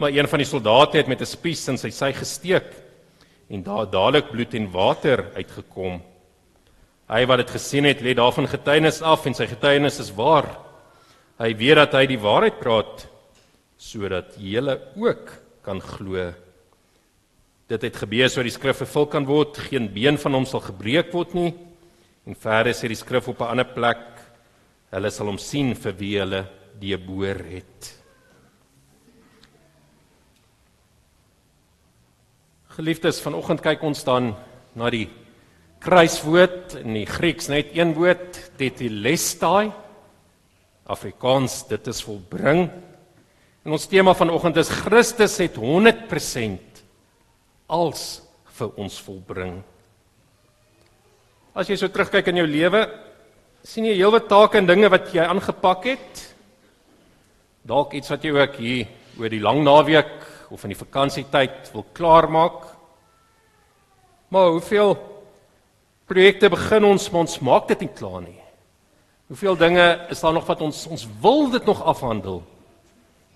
Maar 0.00 0.16
een 0.16 0.28
van 0.32 0.40
die 0.40 0.48
soldate 0.48 0.98
het 0.98 1.08
met 1.08 1.20
'n 1.20 1.28
spies 1.28 1.68
in 1.68 1.78
sy 1.78 1.90
sy 1.90 2.12
gesteek 2.12 2.72
en 3.50 3.62
daar 3.62 3.90
dadelik 3.90 4.30
bloed 4.30 4.54
en 4.54 4.70
water 4.70 5.30
uitgekom. 5.34 6.00
Hy 7.10 7.24
wat 7.26 7.40
dit 7.42 7.50
gesien 7.56 7.88
het, 7.88 8.02
lê 8.04 8.14
daarvan 8.14 8.46
getuienis 8.46 9.00
af 9.02 9.24
en 9.26 9.34
sy 9.34 9.48
getuienis 9.50 9.98
is 9.98 10.12
waar. 10.14 10.46
Hy 11.42 11.50
weet 11.58 11.80
dat 11.80 11.96
hy 11.98 12.04
die 12.12 12.20
waarheid 12.22 12.60
praat 12.60 13.06
sodat 13.80 14.36
julle 14.38 14.76
ook 15.00 15.32
kan 15.66 15.80
glo. 15.82 16.28
Dit 17.70 17.86
het 17.86 17.98
gebeur 17.98 18.30
sodat 18.30 18.50
die 18.50 18.54
skrif 18.54 18.82
vervul 18.84 19.08
kan 19.10 19.26
word, 19.26 19.58
geen 19.70 19.88
been 19.90 20.20
van 20.22 20.38
hom 20.38 20.46
sal 20.46 20.62
gebreek 20.62 21.10
word 21.16 21.34
nie. 21.34 21.50
En 22.28 22.38
verder 22.38 22.76
sê 22.76 22.90
die 22.92 22.98
skrif 22.98 23.26
op 23.28 23.40
'n 23.40 23.56
ander 23.56 23.66
plek, 23.66 24.06
hulle 24.92 25.10
sal 25.10 25.26
hom 25.26 25.38
sien 25.38 25.74
vir 25.74 25.92
wie 25.98 26.18
hulle 26.18 26.46
deboor 26.78 27.42
het. 27.42 27.96
Geliefdes, 32.70 33.20
vanoggend 33.20 33.62
kyk 33.62 33.82
ons 33.82 34.04
dan 34.04 34.36
na 34.74 34.90
die 34.90 35.08
kruiswoord 35.80 36.78
in 36.82 36.98
die 36.98 37.06
Grieks 37.08 37.48
net 37.52 37.72
een 37.76 37.94
woord, 37.96 38.38
tetelestai. 38.60 39.70
Afrikaans, 40.90 41.62
dit 41.70 41.90
is 41.92 42.02
volbring. 42.04 42.66
En 43.64 43.76
ons 43.76 43.86
tema 43.88 44.14
vanoggend 44.16 44.58
is 44.60 44.72
Christus 44.82 45.36
het 45.40 45.56
100% 45.60 46.82
als 47.70 48.04
vir 48.58 48.80
ons 48.80 48.96
volbring. 49.06 49.60
As 51.54 51.68
jy 51.70 51.76
so 51.78 51.88
terugkyk 51.92 52.32
in 52.32 52.42
jou 52.42 52.48
lewe, 52.48 52.82
sien 53.64 53.86
jy 53.88 53.96
heelwat 53.98 54.28
take 54.30 54.58
en 54.60 54.68
dinge 54.68 54.88
wat 54.92 55.12
jy 55.14 55.24
aangepak 55.24 55.88
het 55.92 56.26
Dalk 57.60 57.92
iets 57.92 58.08
wat 58.08 58.24
jy 58.24 58.32
ook 58.32 58.54
hier 58.56 58.88
oor 59.20 59.32
die 59.32 59.42
lang 59.42 59.60
naweek 59.66 60.12
of 60.50 60.62
in 60.64 60.72
die 60.72 60.80
vakansietyd 60.80 61.68
wil 61.74 61.84
klaarmaak. 61.94 62.62
Maar 64.32 64.54
hoeveel 64.56 64.94
projekte 66.10 66.50
begin 66.50 66.88
ons 66.88 67.06
maar 67.10 67.26
ons 67.26 67.40
maak 67.46 67.68
dit 67.70 67.84
nie 67.86 67.92
klaar 67.94 68.22
nie. 68.24 68.38
Hoeveel 69.30 69.58
dinge 69.58 69.86
is 70.10 70.22
daar 70.24 70.34
nog 70.34 70.48
wat 70.48 70.62
ons 70.66 70.86
ons 70.90 71.06
wil 71.22 71.46
dit 71.52 71.68
nog 71.68 71.84
afhandel? 71.86 72.40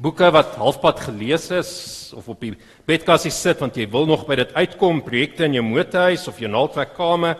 Boeke 0.03 0.27
wat 0.35 0.57
halfpad 0.59 1.05
gelees 1.07 1.47
is 1.55 1.71
of 2.19 2.27
op 2.33 2.41
die 2.43 2.57
bedkassie 2.89 3.31
sit 3.31 3.63
want 3.63 3.79
jy 3.79 3.87
wil 3.93 4.09
nog 4.11 4.25
by 4.27 4.41
dit 4.41 4.55
uitkom, 4.59 5.05
projekte 5.07 5.47
in 5.47 5.55
jou 5.55 5.63
motorhuis 5.67 6.27
of 6.27 6.41
jou 6.43 6.51
naaldwerkkamer 6.51 7.39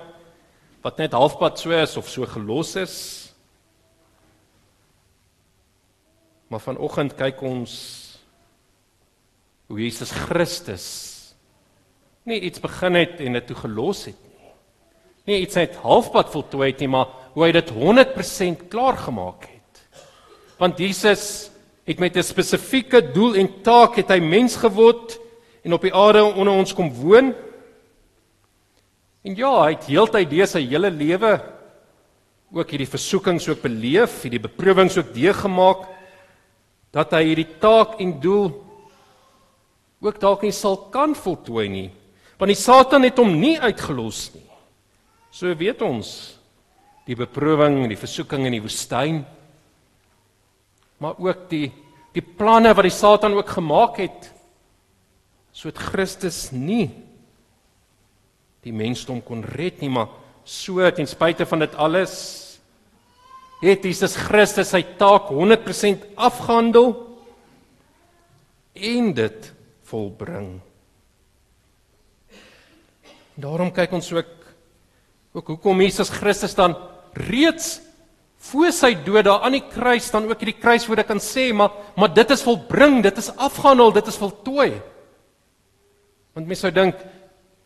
wat 0.85 1.01
net 1.01 1.17
halfpad 1.17 1.59
so 1.59 1.73
is 1.75 1.97
of 1.97 2.07
so 2.13 2.29
gelos 2.29 2.75
is. 2.77 2.97
Maar 6.53 6.63
vanoggend 6.63 7.17
kyk 7.19 7.41
ons 7.43 7.75
hoe 9.67 9.81
Jesus 9.81 10.13
Christus 10.13 10.87
nie 12.29 12.39
iets 12.47 12.63
begin 12.63 13.01
het 13.01 13.19
en 13.25 13.41
dit 13.41 13.51
toe 13.51 13.59
gelos 13.65 14.05
het 14.13 14.21
nie. 14.21 14.34
Nie 15.25 15.41
iets 15.41 15.57
net 15.57 15.79
halfpad 15.81 16.31
voltooi 16.33 16.71
het 16.71 16.83
nie, 16.85 16.91
maar 16.93 17.09
hoe 17.35 17.47
hy 17.47 17.53
dit 17.57 17.71
100% 17.73 18.69
klaar 18.69 18.99
gemaak 19.01 19.49
het. 19.49 19.83
Want 20.61 20.79
Jesus 20.79 21.51
het 21.85 21.99
met 21.99 22.17
'n 22.17 22.23
spesifieke 22.23 23.13
doel 23.13 23.35
en 23.35 23.63
taak 23.63 23.97
het 23.97 24.09
hy 24.09 24.21
mens 24.21 24.57
geword 24.57 25.19
en 25.65 25.73
op 25.73 25.83
die 25.83 25.95
aarde 25.95 26.23
onder 26.23 26.55
ons 26.55 26.75
kom 26.75 26.93
woon. 26.93 27.35
En 29.25 29.37
ja, 29.37 29.65
hy 29.65 29.73
het 29.73 29.85
heeltyd 29.85 30.31
deur 30.31 30.47
sy 30.47 30.67
hele 30.67 30.91
lewe 30.91 31.41
ook 32.53 32.71
hierdie 32.71 32.89
versoekings 32.89 33.49
ook 33.49 33.63
beleef, 33.63 34.23
hierdie 34.23 34.41
beproewings 34.41 34.97
ook 34.99 35.15
deurgemaak 35.15 35.89
dat 36.95 37.11
hy 37.17 37.25
hierdie 37.25 37.59
taak 37.59 37.99
en 38.03 38.21
doel 38.21 38.53
ook 40.05 40.21
dalk 40.21 40.45
nie 40.45 40.55
sal 40.55 40.77
kan 40.95 41.15
voltooi 41.17 41.69
nie 41.69 41.91
want 42.39 42.51
die 42.51 42.59
satan 42.59 43.07
het 43.07 43.19
hom 43.19 43.33
nie 43.41 43.57
uitgelos 43.59 44.29
nie 44.35 44.44
so 45.35 45.51
weet 45.59 45.83
ons 45.83 46.11
die 47.09 47.17
beproewing 47.19 47.83
en 47.83 47.91
die 47.91 48.01
versoeking 48.01 48.47
in 48.47 48.55
die 48.57 48.63
woestyn 48.63 49.25
maar 51.03 51.19
ook 51.19 51.49
die 51.51 51.67
die 52.15 52.23
planne 52.23 52.71
wat 52.71 52.87
die 52.87 52.95
satan 52.95 53.35
ook 53.35 53.51
gemaak 53.57 53.99
het 53.99 54.31
sodat 55.55 55.83
Christus 55.91 56.47
nie 56.55 56.87
die 58.65 58.73
mensdom 58.73 59.19
kon 59.27 59.43
red 59.43 59.83
nie 59.83 59.91
maar 59.91 60.15
so 60.45 60.85
ten 60.95 61.11
spyte 61.11 61.49
van 61.49 61.65
dit 61.65 61.75
alles 61.75 62.15
het 63.65 63.85
Jesus 63.85 64.15
Christus 64.21 64.71
sy 64.75 64.83
taak 65.01 65.31
100% 65.33 66.05
afgehandel 66.21 66.93
en 68.75 69.13
dit 69.17 69.51
volbring. 69.89 70.49
Daarom 73.41 73.73
kyk 73.75 73.95
ons 73.97 74.11
ook 74.15 74.44
ook 75.35 75.51
hoekom 75.51 75.81
Jesus 75.83 76.13
Christus 76.15 76.55
dan 76.55 76.77
reeds 77.27 77.81
voor 78.51 78.71
sy 78.75 78.93
dood 79.03 79.27
daar 79.27 79.43
aan 79.47 79.57
die 79.57 79.65
kruis 79.67 80.07
dan 80.13 80.29
ook 80.29 80.39
hierdie 80.39 80.61
kruiswoorde 80.61 81.07
kan 81.09 81.19
sê 81.23 81.49
maar 81.53 81.75
maar 81.99 82.13
dit 82.15 82.31
is 82.31 82.45
volbring, 82.45 83.03
dit 83.03 83.19
is 83.19 83.33
afgehandel, 83.35 83.93
dit 83.95 84.07
is 84.07 84.19
voltooi. 84.21 84.71
Want 86.35 86.47
mense 86.47 86.67
sou 86.67 86.73
dink 86.75 87.03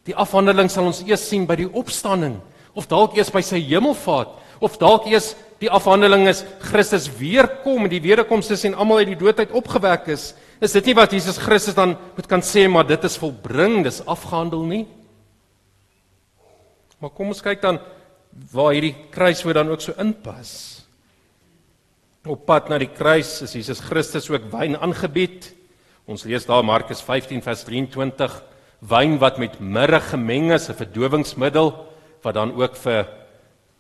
die 0.09 0.17
afhandeling 0.17 0.71
sal 0.73 0.89
ons 0.89 1.03
eers 1.05 1.27
sien 1.29 1.45
by 1.49 1.59
die 1.61 1.69
opstanding 1.69 2.39
of 2.73 2.89
dalk 2.89 3.17
eers 3.19 3.33
by 3.35 3.43
sy 3.45 3.61
hemelvaart 3.61 4.33
of 4.65 4.79
dalk 4.81 5.09
eers 5.11 5.35
die 5.61 5.69
afhandeling 5.69 6.29
is 6.31 6.45
Christus 6.71 7.09
weer 7.19 7.49
kom 7.65 7.85
en 7.85 7.93
die 7.93 8.05
wederkoms 8.05 8.49
is 8.55 8.65
en 8.65 8.79
almal 8.79 9.03
uit 9.03 9.13
die 9.13 9.21
dood 9.21 9.41
uit 9.43 9.53
opgewek 9.53 10.09
is, 10.15 10.31
is 10.63 10.73
dit 10.73 10.89
nie 10.89 10.97
wat 10.97 11.13
Jesus 11.13 11.41
Christus 11.43 11.77
dan 11.77 11.99
moet 12.17 12.31
kan 12.31 12.41
sê 12.41 12.65
maar 12.71 12.87
dit 12.89 13.05
is 13.05 13.19
volbring, 13.21 13.83
dis 13.85 14.01
afgehandel 14.07 14.65
nie. 14.65 14.87
Maar 16.99 17.15
kom 17.15 17.31
ons 17.31 17.43
kyk 17.45 17.63
dan 17.63 17.79
waar 18.53 18.75
hierdie 18.75 18.95
kruiswoord 19.15 19.59
dan 19.61 19.71
ook 19.73 19.83
so 19.83 19.95
inpas. 19.99 20.53
Op 22.29 22.45
pad 22.47 22.69
na 22.69 22.79
die 22.83 22.91
kruis 22.91 23.39
is 23.47 23.55
Jesus 23.57 23.81
Christus 23.81 24.29
ook 24.31 24.51
wyn 24.53 24.77
aangebied. 24.77 25.53
Ons 26.09 26.27
lees 26.29 26.47
daar 26.49 26.65
Markus 26.65 27.01
15 27.05 27.43
vers 27.45 27.65
23, 27.69 28.35
wyn 28.89 29.19
wat 29.21 29.39
met 29.39 29.59
mirre 29.61 30.01
gemeng 30.01 30.53
is, 30.53 30.69
'n 30.69 30.75
verdowingsmiddel 30.75 31.73
wat 32.23 32.35
dan 32.35 32.53
ook 32.53 32.77
vir 32.77 33.07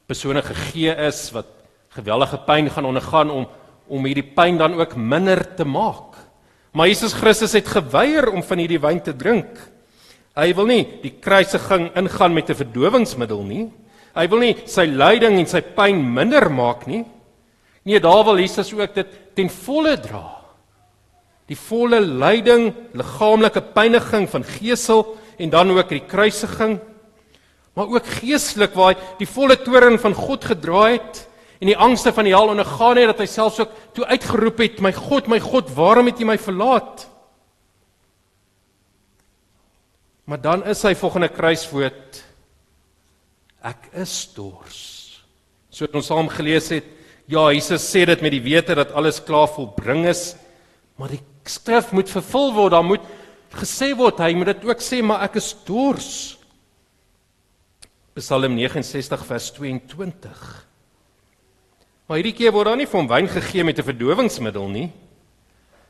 persone 0.07 0.43
gegee 0.43 0.95
is 1.07 1.31
wat 1.33 1.47
geweldige 1.91 2.39
pyn 2.47 2.71
gaan 2.71 2.85
ondergaan 2.85 3.31
om 3.31 3.49
om 3.89 4.05
hierdie 4.05 4.35
pyn 4.37 4.59
dan 4.59 4.75
ook 4.77 4.97
minder 4.97 5.41
te 5.57 5.65
maak. 5.65 6.17
Maar 6.73 6.89
Jesus 6.89 7.13
Christus 7.13 7.53
het 7.53 7.69
geweier 7.69 8.29
om 8.29 8.43
van 8.43 8.59
hierdie 8.59 8.81
wyn 8.81 9.01
te 9.01 9.17
drink. 9.17 9.57
Hy 10.39 10.53
wil 10.55 10.69
nie 10.71 10.85
die 11.03 11.17
kruisiging 11.19 11.91
ingaan 11.99 12.35
met 12.35 12.51
'n 12.51 12.55
verdowingsmiddel 12.55 13.43
nie. 13.43 13.71
Hy 14.15 14.27
wil 14.29 14.39
nie 14.39 14.57
sy 14.67 14.87
lyding 14.87 15.39
en 15.39 15.47
sy 15.47 15.61
pyn 15.61 15.99
minder 16.15 16.49
maak 16.51 16.87
nie. 16.87 17.05
Nee, 17.85 18.01
daar 18.01 18.25
wil 18.25 18.39
Jesus 18.39 18.73
ook 18.73 18.95
dit 18.95 19.07
ten 19.35 19.49
volle 19.49 19.97
dra. 19.97 20.39
Die 21.49 21.57
volle 21.57 22.01
lyding, 22.01 22.75
liggaamlike 22.93 23.61
pyniging 23.75 24.29
van 24.29 24.45
gesel 24.45 25.17
en 25.39 25.51
dan 25.51 25.71
ook 25.71 25.89
die 25.89 26.07
kruisiging. 26.07 26.81
maar 27.79 27.87
ook 27.95 28.07
geestelik 28.19 28.75
waar 28.75 28.95
hy 28.95 28.97
die 29.21 29.29
volle 29.31 29.55
toorn 29.63 30.01
van 30.03 30.15
God 30.15 30.45
gedra 30.51 30.89
het 30.97 31.21
en 31.61 31.71
die 31.71 31.79
angste 31.79 32.11
van 32.13 32.27
die 32.27 32.35
hel 32.35 32.51
ondergaan 32.51 32.99
het 32.99 33.13
dat 33.13 33.21
hy 33.23 33.27
selfs 33.31 33.61
ook 33.63 33.71
toe 33.95 34.07
uitgeroep 34.11 34.59
het 34.59 34.81
my 34.83 34.91
God 34.97 35.29
my 35.31 35.39
God 35.39 35.71
waarom 35.77 36.11
het 36.11 36.19
U 36.19 36.27
my 36.27 36.39
verlaat 36.43 37.07
maar 40.29 40.41
dan 40.45 40.65
is 40.69 40.83
hy 40.85 40.93
volgende 40.99 41.31
kruiswoord. 41.33 42.19
Ek 43.65 43.89
is 43.97 44.13
dors. 44.37 44.83
So 45.73 45.87
het 45.87 45.97
ons 45.97 46.11
saam 46.11 46.29
gelees 46.33 46.69
het 46.75 46.87
ja 47.29 47.47
Jesus 47.53 47.85
sê 47.89 48.05
dit 48.09 48.23
met 48.25 48.35
die 48.35 48.45
wete 48.45 48.77
dat 48.77 48.93
alles 48.97 49.23
klaar 49.25 49.49
volbring 49.53 50.07
is 50.09 50.35
maar 50.99 51.13
die 51.13 51.21
skrif 51.49 51.93
moet 51.97 52.11
vervul 52.11 52.53
word 52.57 52.75
dan 52.75 52.87
moet 52.89 53.05
gesê 53.57 53.91
word 53.97 54.21
hy 54.21 54.33
moet 54.37 54.53
dit 54.53 54.65
ook 54.69 54.85
sê 54.85 55.01
maar 55.05 55.25
ek 55.29 55.41
is 55.41 55.53
dors. 55.67 56.13
Psalm 58.19 58.57
69 58.59 59.29
vers 59.29 59.53
22 59.57 60.49
Maar 62.09 62.21
hierdie 62.21 62.37
keer 62.37 62.53
word 62.57 62.71
daar 62.71 62.81
nie 62.81 62.89
hom 62.89 63.09
wyn 63.09 63.29
gegee 63.29 63.65
met 63.65 63.79
'n 63.79 63.85
verdowingsmiddel 63.85 64.69
nie. 64.69 64.89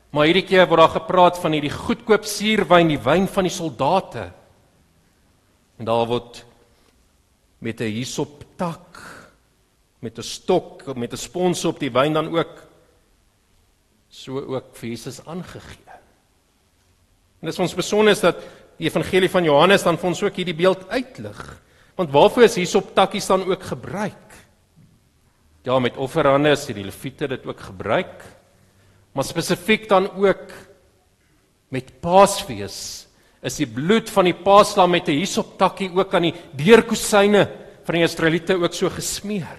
Maar 0.09 0.25
hierdie 0.25 0.45
keer 0.47 0.67
word 0.67 0.81
daar 0.81 0.95
gepraat 0.97 1.37
van 1.37 1.53
hierdie 1.53 1.73
goedkoop 1.73 2.25
suurwyn, 2.25 2.87
die 2.89 3.01
wyn 3.01 3.27
van 3.29 3.45
die 3.45 3.53
soldate. 3.53 4.31
En 5.77 5.85
daar 5.85 6.07
word 6.09 6.45
met 7.61 7.81
'n 7.81 7.93
hisop 7.93 8.43
tak 8.57 8.97
met 9.99 10.17
'n 10.17 10.23
stok 10.23 10.95
met 10.95 11.13
'n 11.13 11.17
spons 11.17 11.65
op 11.65 11.79
die 11.79 11.91
wyn 11.91 12.13
dan 12.13 12.35
ook 12.37 12.63
so 14.09 14.39
ook 14.39 14.75
vir 14.75 14.89
Jesus 14.89 15.25
aangegee. 15.25 15.89
En 17.39 17.47
dit 17.47 17.53
is 17.53 17.59
ons 17.59 17.75
besonder 17.75 18.11
is 18.11 18.19
dat 18.19 18.35
die 18.77 18.87
evangelie 18.87 19.29
van 19.29 19.43
Johannes 19.43 19.83
dan 19.83 19.97
vir 19.97 20.07
ons 20.07 20.23
ook 20.23 20.35
hierdie 20.35 20.55
beeld 20.55 20.89
uitlig. 20.89 21.61
Want 21.95 22.11
waarvoor 22.11 22.43
is 22.43 22.55
hisop 22.55 22.95
takkies 22.95 23.27
dan 23.27 23.43
ook 23.43 23.63
gebruik? 23.63 24.35
Ja, 25.63 25.79
met 25.79 25.97
offerande 25.97 26.49
het 26.49 26.67
die 26.67 26.83
leviete 26.83 27.27
dit 27.27 27.45
ook 27.45 27.59
gebruik. 27.59 28.38
Maar 29.13 29.23
spesifiek 29.23 29.87
dan 29.89 30.09
ook 30.11 30.51
met 31.69 31.99
Paasfees 32.01 33.07
is 33.45 33.55
die 33.55 33.67
bloed 33.67 34.09
van 34.11 34.27
die 34.27 34.35
paaslam 34.35 34.91
met 34.91 35.07
'n 35.07 35.21
hisoptakkie 35.21 35.91
ook 35.95 36.13
aan 36.13 36.27
die 36.27 36.35
deurkusyne 36.51 37.47
van 37.85 37.95
die 37.95 38.03
Israeliete 38.03 38.55
ook 38.55 38.73
so 38.73 38.89
gesmeer. 38.89 39.57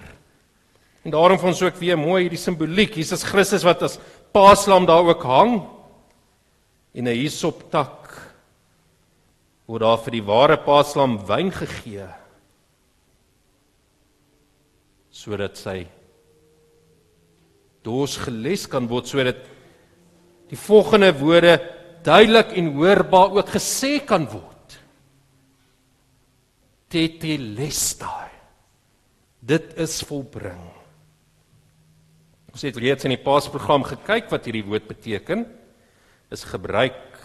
En 1.03 1.11
daarom 1.11 1.39
vir 1.39 1.47
ons 1.47 1.61
ook 1.61 1.75
weer 1.75 1.97
mooi 1.97 2.23
hierdie 2.23 2.37
simboliek, 2.37 2.95
Jesus 2.95 3.23
Christus 3.23 3.63
wat 3.63 3.81
as 3.81 3.99
paaslam 4.31 4.85
daar 4.85 5.03
ook 5.03 5.23
hang 5.23 5.67
en 6.93 7.07
'n 7.07 7.15
hisoptak 7.15 8.01
word 9.65 9.81
daar 9.81 9.97
vir 9.97 10.11
die 10.11 10.25
ware 10.27 10.57
paaslam 10.57 11.17
wyn 11.27 11.51
gegee 11.51 12.07
sodat 15.11 15.57
sy 15.57 15.87
dors 17.85 18.17
geles 18.17 18.67
kan 18.69 18.87
word 18.89 19.09
sodat 19.09 19.39
die 20.51 20.59
volgende 20.59 21.11
woorde 21.15 21.55
duidelik 22.03 22.53
en 22.57 22.73
hoorbaar 22.75 23.37
ook 23.37 23.49
gesê 23.53 23.99
kan 24.05 24.25
word. 24.29 24.77
Tetelestai. 26.91 28.29
Dit 29.39 29.73
is 29.79 30.01
volbring. 30.05 30.61
Ons 32.51 32.65
het 32.67 32.77
reeds 32.77 33.07
in 33.07 33.15
die 33.15 33.23
Paasprogram 33.23 33.85
gekyk 33.87 34.27
wat 34.33 34.45
hierdie 34.45 34.65
woord 34.67 34.89
beteken. 34.89 35.45
Is 36.31 36.43
gebruik 36.47 37.15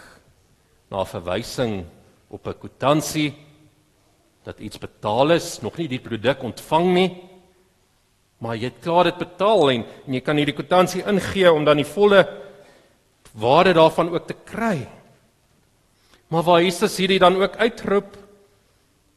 na 0.91 1.03
verwysing 1.03 1.83
op 2.31 2.47
'n 2.47 2.59
kwitansie 2.59 3.35
dat 4.43 4.59
iets 4.59 4.79
betaal 4.79 5.31
is, 5.31 5.59
nog 5.61 5.77
nie 5.77 5.87
die 5.87 5.99
produk 5.99 6.43
ontvang 6.43 6.93
nie. 6.93 7.09
Maar 8.39 8.55
jy 8.55 8.69
het 8.69 8.83
klaar 8.83 9.09
dit 9.09 9.17
betaal 9.17 9.71
en, 9.71 9.85
en 10.05 10.13
jy 10.13 10.21
kan 10.21 10.37
hierdie 10.37 10.55
kwitansie 10.57 11.03
ingee 11.09 11.51
om 11.51 11.65
dan 11.65 11.77
die 11.77 11.87
volle 11.87 12.21
waarde 13.37 13.73
daarvan 13.73 14.11
ook 14.13 14.27
te 14.27 14.37
kry. 14.45 14.87
Maar 16.27 16.43
waar 16.43 16.61
Jesus 16.61 16.97
hierdie 16.99 17.19
dan 17.19 17.37
ook 17.39 17.55
uitroep, 17.57 18.17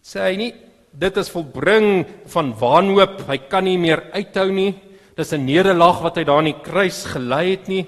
sê 0.00 0.30
hy 0.30 0.34
nie 0.40 0.52
dit 0.90 1.16
is 1.22 1.30
volbring 1.30 2.04
van 2.32 2.50
wanhoop, 2.58 3.20
hy 3.28 3.38
kan 3.50 3.64
nie 3.66 3.78
meer 3.78 4.08
uithou 4.14 4.48
nie. 4.50 4.74
Dis 5.16 5.32
'n 5.32 5.44
nederlaag 5.44 6.02
wat 6.02 6.16
hy 6.16 6.24
daar 6.24 6.38
in 6.38 6.52
die 6.54 6.62
kruis 6.62 7.04
gelei 7.04 7.50
het 7.50 7.68
nie. 7.68 7.86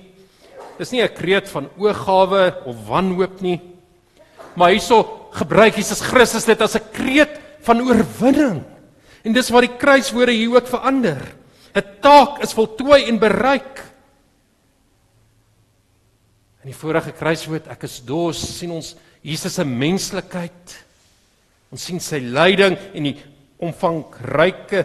Dis 0.78 0.93
nie 0.93 1.03
'n 1.03 1.14
kreet 1.14 1.49
van 1.49 1.68
oorgawe 1.78 2.62
of 2.66 2.76
wanhoop 2.89 3.41
nie. 3.41 3.61
Maar 4.55 4.70
hierso 4.70 5.28
gebruik 5.33 5.76
Jesus 5.76 6.01
Christus 6.01 6.45
dit 6.45 6.61
as 6.61 6.76
'n 6.76 6.91
kreet 6.93 7.41
van 7.62 7.80
oorwinning. 7.80 8.64
En 9.23 9.35
dis 9.35 9.51
wat 9.55 9.66
die 9.66 9.77
kruiswoorde 9.79 10.35
hier 10.35 10.57
ook 10.57 10.68
verander. 10.70 11.20
'n 11.75 12.01
Taak 12.01 12.43
is 12.43 12.53
voltooi 12.53 13.07
en 13.09 13.18
bereik. 13.18 13.81
In 16.62 16.70
die 16.70 16.79
vorige 16.79 17.12
kruiswoord 17.12 17.66
ek 17.68 17.83
is 17.89 18.03
dors 18.05 18.59
sien 18.59 18.70
ons 18.70 18.95
Jesus 19.23 19.55
se 19.55 19.64
menslikheid. 19.64 20.77
Ons 21.73 21.85
sien 21.85 22.01
sy 22.01 22.18
lyding 22.18 22.77
en 22.93 23.03
die 23.03 23.16
omvangryke 23.62 24.85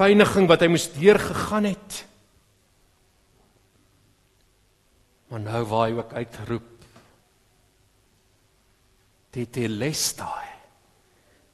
pyniging 0.00 0.48
wat 0.48 0.64
hy 0.64 0.68
moes 0.72 0.88
deurgegaan 0.96 1.68
het. 1.70 2.04
Maar 5.30 5.40
nou 5.44 5.64
waar 5.70 5.86
hy 5.86 5.96
ook 6.00 6.12
uitroep 6.12 6.68
Tetelestai. 9.30 10.48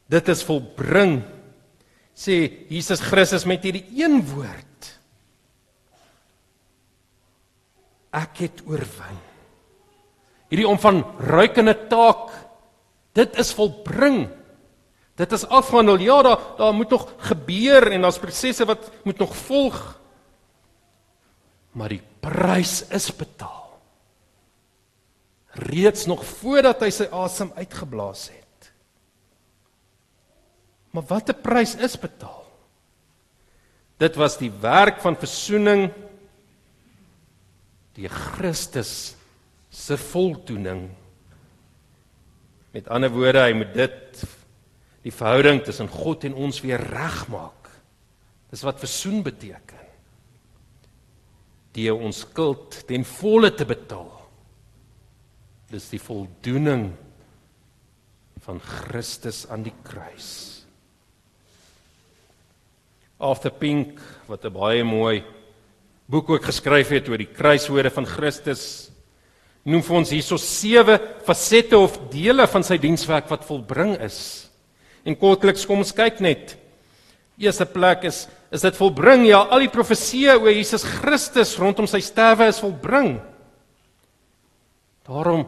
Dit 0.09 0.31
is 0.33 0.45
volbring 0.47 1.19
sê 2.17 2.67
Jesus 2.73 3.03
Christus 3.05 3.45
met 3.45 3.65
hierdie 3.67 3.85
een 4.01 4.23
woord. 4.25 4.89
Ek 8.17 8.41
het 8.47 8.63
oorwin. 8.65 9.21
Hierdie 10.49 10.69
om 10.69 10.81
van 10.81 11.03
ruikende 11.21 11.75
taak 11.91 12.33
dit 13.17 13.37
is 13.41 13.53
volbring. 13.57 14.27
Dit 15.17 15.33
is 15.33 15.47
afhandel. 15.49 16.01
Ja, 16.05 16.23
daar 16.23 16.41
daar 16.57 16.75
moet 16.77 16.93
nog 16.93 17.07
gebeur 17.29 17.91
en 17.93 18.05
daar's 18.05 18.21
prosesse 18.21 18.65
wat 18.69 18.91
moet 19.05 19.19
nog 19.19 19.37
volg. 19.37 19.79
Maar 21.77 21.93
die 21.93 22.03
prys 22.21 22.83
is 22.89 23.11
betaal. 23.17 23.65
Reeds 25.69 26.07
nog 26.07 26.25
voordat 26.25 26.81
hy 26.85 26.91
sy 26.93 27.09
asem 27.13 27.53
uitgeblaas 27.57 28.29
het. 28.33 28.46
Maar 30.97 31.05
watter 31.11 31.37
prys 31.37 31.75
is 31.85 31.99
betaal? 32.01 32.41
Dit 34.01 34.17
was 34.17 34.39
die 34.41 34.51
werk 34.51 35.03
van 35.05 35.17
verzoening 35.21 35.91
die 37.97 38.09
Christus 38.13 39.15
se 39.73 39.97
voldoening. 40.01 40.87
Met 42.73 42.89
ander 42.93 43.13
woorde, 43.13 43.45
hy 43.45 43.55
moet 43.57 43.73
dit 43.77 44.25
die 45.05 45.13
verhouding 45.13 45.63
tussen 45.65 45.89
God 45.93 46.25
en 46.29 46.37
ons 46.37 46.61
weer 46.65 46.81
regmaak. 46.81 47.71
Dis 48.53 48.65
wat 48.65 48.81
versoen 48.81 49.23
beteken. 49.25 49.85
Die 51.77 51.89
ons 51.93 52.25
skuld 52.25 52.83
ten 52.89 53.05
volle 53.05 53.53
te 53.53 53.69
betaal. 53.69 54.13
Dis 55.73 55.89
die 55.93 56.01
voldoening 56.01 56.89
van 58.45 58.61
Christus 58.65 59.45
aan 59.53 59.65
die 59.67 59.77
kruis. 59.85 60.66
Arthur 63.19 63.51
Pink 63.51 64.01
wat 64.29 64.45
'n 64.45 64.53
baie 64.53 64.85
mooi 64.85 65.25
boek 66.07 66.31
ook 66.31 66.45
geskryf 66.45 66.89
het 66.89 67.09
oor 67.09 67.19
die 67.19 67.33
kruiswoorde 67.33 67.91
van 67.91 68.07
Christus 68.07 68.91
noem 69.65 69.83
vir 69.83 69.97
ons 69.97 70.11
hierso 70.11 70.39
sewe 70.39 70.99
fasette 71.27 71.77
of 71.79 71.99
dele 72.13 72.47
van 72.47 72.63
sy 72.63 72.79
dienswerk 72.79 73.29
wat 73.29 73.45
volbring 73.45 73.97
is. 74.01 74.49
En 75.05 75.17
kortliks 75.19 75.67
kom 75.67 75.83
ons 75.83 75.93
kyk 75.93 76.21
net. 76.21 76.57
Eerste 77.39 77.67
plek 77.67 78.05
is 78.05 78.29
is 78.55 78.63
dit 78.63 78.77
volbring 78.79 79.27
ja, 79.27 79.41
al 79.51 79.65
die 79.65 79.73
profeseë 79.73 80.37
oor 80.39 80.55
Jesus 80.55 80.85
Christus 80.87 81.57
rondom 81.59 81.89
sy 81.91 81.99
sterwe 82.01 82.47
is 82.47 82.61
volbring. 82.63 83.17
Daarom 85.09 85.43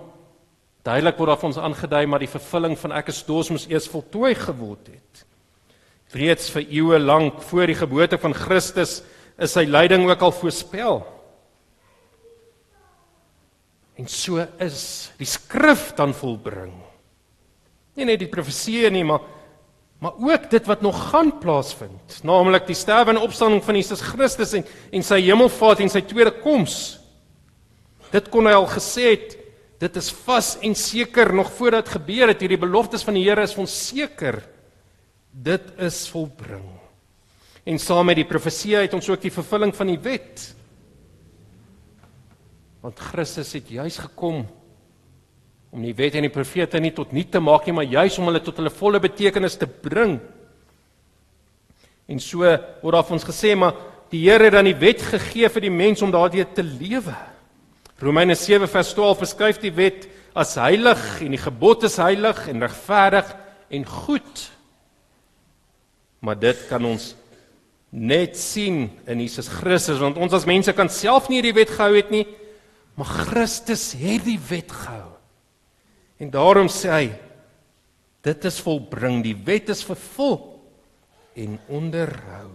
duidelik 0.82 1.16
word 1.18 1.30
daar 1.30 1.38
vir 1.38 1.48
ons 1.52 1.60
aangedui 1.62 2.06
maar 2.06 2.24
die 2.24 2.32
vervulling 2.32 2.74
van 2.78 2.96
ek 2.98 3.12
is 3.14 3.22
dors 3.22 3.52
moes 3.54 3.68
eers 3.70 3.86
voltooi 3.88 4.34
geword 4.34 4.90
het. 4.90 5.24
Reeds 6.16 6.48
vir 6.54 6.64
eeue 6.64 6.98
lank 6.98 7.42
voor 7.50 7.68
die 7.68 7.76
geboorte 7.76 8.18
van 8.20 8.34
Christus 8.36 9.02
is 9.38 9.54
sy 9.54 9.66
lyding 9.68 10.06
ook 10.08 10.22
al 10.24 10.32
voorspel. 10.32 11.02
En 13.98 14.06
so 14.08 14.40
is 14.62 15.10
die 15.18 15.28
skrif 15.28 15.90
dan 15.98 16.14
volbring. 16.14 16.72
Nie 17.98 18.06
net 18.06 18.22
die 18.22 18.30
profeseë 18.30 18.92
nie, 18.94 19.04
maar 19.06 19.34
maar 19.98 20.14
ook 20.22 20.44
dit 20.46 20.66
wat 20.70 20.78
nog 20.78 20.94
gaan 21.10 21.32
plaasvind, 21.42 22.20
naamlik 22.22 22.68
die 22.68 22.76
sterwe 22.78 23.10
en 23.10 23.18
opstanding 23.18 23.64
van 23.66 23.74
Jesus 23.74 23.98
Christus 24.06 24.52
en 24.54 24.62
en 24.94 25.02
sy 25.02 25.18
hemelvaart 25.24 25.82
en 25.82 25.90
sy 25.90 26.04
tweede 26.06 26.30
koms. 26.38 27.00
Dit 28.12 28.28
kon 28.30 28.46
hy 28.46 28.52
al 28.54 28.68
gesê 28.70 29.08
het, 29.16 29.34
dit 29.82 29.98
is 29.98 30.12
vas 30.22 30.52
en 30.62 30.76
seker 30.78 31.34
nog 31.34 31.50
voordat 31.56 31.90
gebeur 31.96 32.30
het 32.30 32.44
hierdie 32.46 32.60
beloftes 32.62 33.02
van 33.02 33.18
die 33.18 33.24
Here 33.26 33.42
is 33.42 33.56
ons 33.58 33.74
seker 33.88 34.38
Dit 35.38 35.70
is 35.78 36.02
volbring. 36.10 36.66
En 37.62 37.78
saam 37.78 38.08
met 38.10 38.18
die 38.18 38.26
profesie 38.26 38.74
het 38.78 38.94
ons 38.96 39.08
ook 39.10 39.22
die 39.22 39.34
vervulling 39.34 39.74
van 39.76 39.92
die 39.92 40.00
wet. 40.02 40.48
Want 42.82 42.98
Christus 43.10 43.52
het 43.54 43.70
juis 43.70 43.98
gekom 44.02 44.46
om 45.68 45.84
die 45.84 45.94
wet 45.94 46.16
en 46.16 46.24
die 46.24 46.32
profete 46.32 46.80
nie 46.80 46.94
tot 46.96 47.12
niet 47.12 47.30
te 47.30 47.42
maak 47.44 47.66
nie, 47.66 47.76
maar 47.76 47.86
juis 47.86 48.16
om 48.18 48.30
hulle 48.30 48.40
tot 48.42 48.56
hulle 48.58 48.72
volle 48.72 49.02
betekenis 49.04 49.58
te 49.60 49.68
bring. 49.68 50.16
En 52.08 52.22
so 52.24 52.40
word 52.82 52.96
daar 52.96 53.04
vir 53.04 53.18
ons 53.18 53.28
gesê 53.28 53.54
maar 53.54 53.76
die 54.08 54.24
Here 54.24 54.48
het 54.48 54.56
dan 54.56 54.64
die 54.64 54.78
wet 54.80 55.04
gegee 55.04 55.50
vir 55.52 55.68
die 55.68 55.74
mens 55.74 56.02
om 56.02 56.14
daardie 56.14 56.46
te 56.56 56.64
lewe. 56.64 57.14
Romeine 58.00 58.34
7 58.34 58.66
vers 58.70 58.94
12 58.96 59.26
beskryf 59.26 59.58
die 59.60 59.74
wet 59.76 60.08
as 60.38 60.56
heilig 60.56 61.02
en 61.26 61.34
die 61.36 61.42
gebod 61.42 61.84
is 61.84 61.98
heilig 62.00 62.46
en 62.48 62.64
regverdig 62.64 63.34
en 63.68 63.84
goed. 63.84 64.48
Maar 66.24 66.38
dit 66.40 66.64
kan 66.70 66.84
ons 66.88 67.12
net 67.94 68.36
sien 68.36 68.88
in 69.08 69.22
Jesus 69.22 69.48
Christus 69.48 70.00
want 70.02 70.18
ons 70.20 70.34
as 70.36 70.46
mense 70.48 70.72
kan 70.76 70.90
self 70.92 71.30
nie 71.32 71.40
die 71.44 71.54
wet 71.56 71.72
gehou 71.72 71.94
het 71.96 72.10
nie, 72.12 72.26
maar 72.98 73.08
Christus 73.30 73.92
het 73.96 74.26
die 74.26 74.40
wet 74.50 74.72
gehou. 74.74 75.14
En 76.18 76.32
daarom 76.34 76.68
sê 76.72 76.90
hy 76.92 77.06
dit 78.26 78.48
is 78.50 78.60
volbring, 78.60 79.22
die 79.24 79.36
wet 79.46 79.70
is 79.72 79.84
vervul 79.86 80.40
en 81.38 81.54
onderhou. 81.70 82.50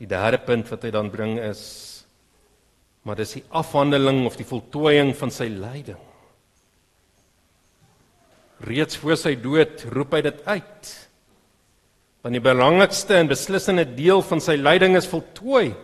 Die 0.00 0.08
derde 0.10 0.40
punt 0.42 0.72
wat 0.72 0.86
hy 0.88 0.90
dan 0.94 1.12
bring 1.12 1.36
is 1.38 1.94
maar 3.04 3.18
dis 3.20 3.36
die 3.36 3.44
afhandeling 3.52 4.24
of 4.24 4.38
die 4.40 4.48
voltooiing 4.48 5.12
van 5.16 5.32
sy 5.32 5.50
lyding. 5.52 6.00
Reeds 8.64 8.96
voor 9.00 9.18
sy 9.20 9.34
dood 9.36 9.84
roep 9.92 10.14
hy 10.16 10.22
dit 10.24 10.44
uit. 10.48 10.92
Want 12.24 12.36
die 12.38 12.44
belangrikste 12.44 13.18
en 13.18 13.28
beslissende 13.28 13.84
deel 13.84 14.22
van 14.24 14.40
sy 14.40 14.56
lyding 14.56 14.96
is 14.96 15.08
voltooi. 15.10 15.74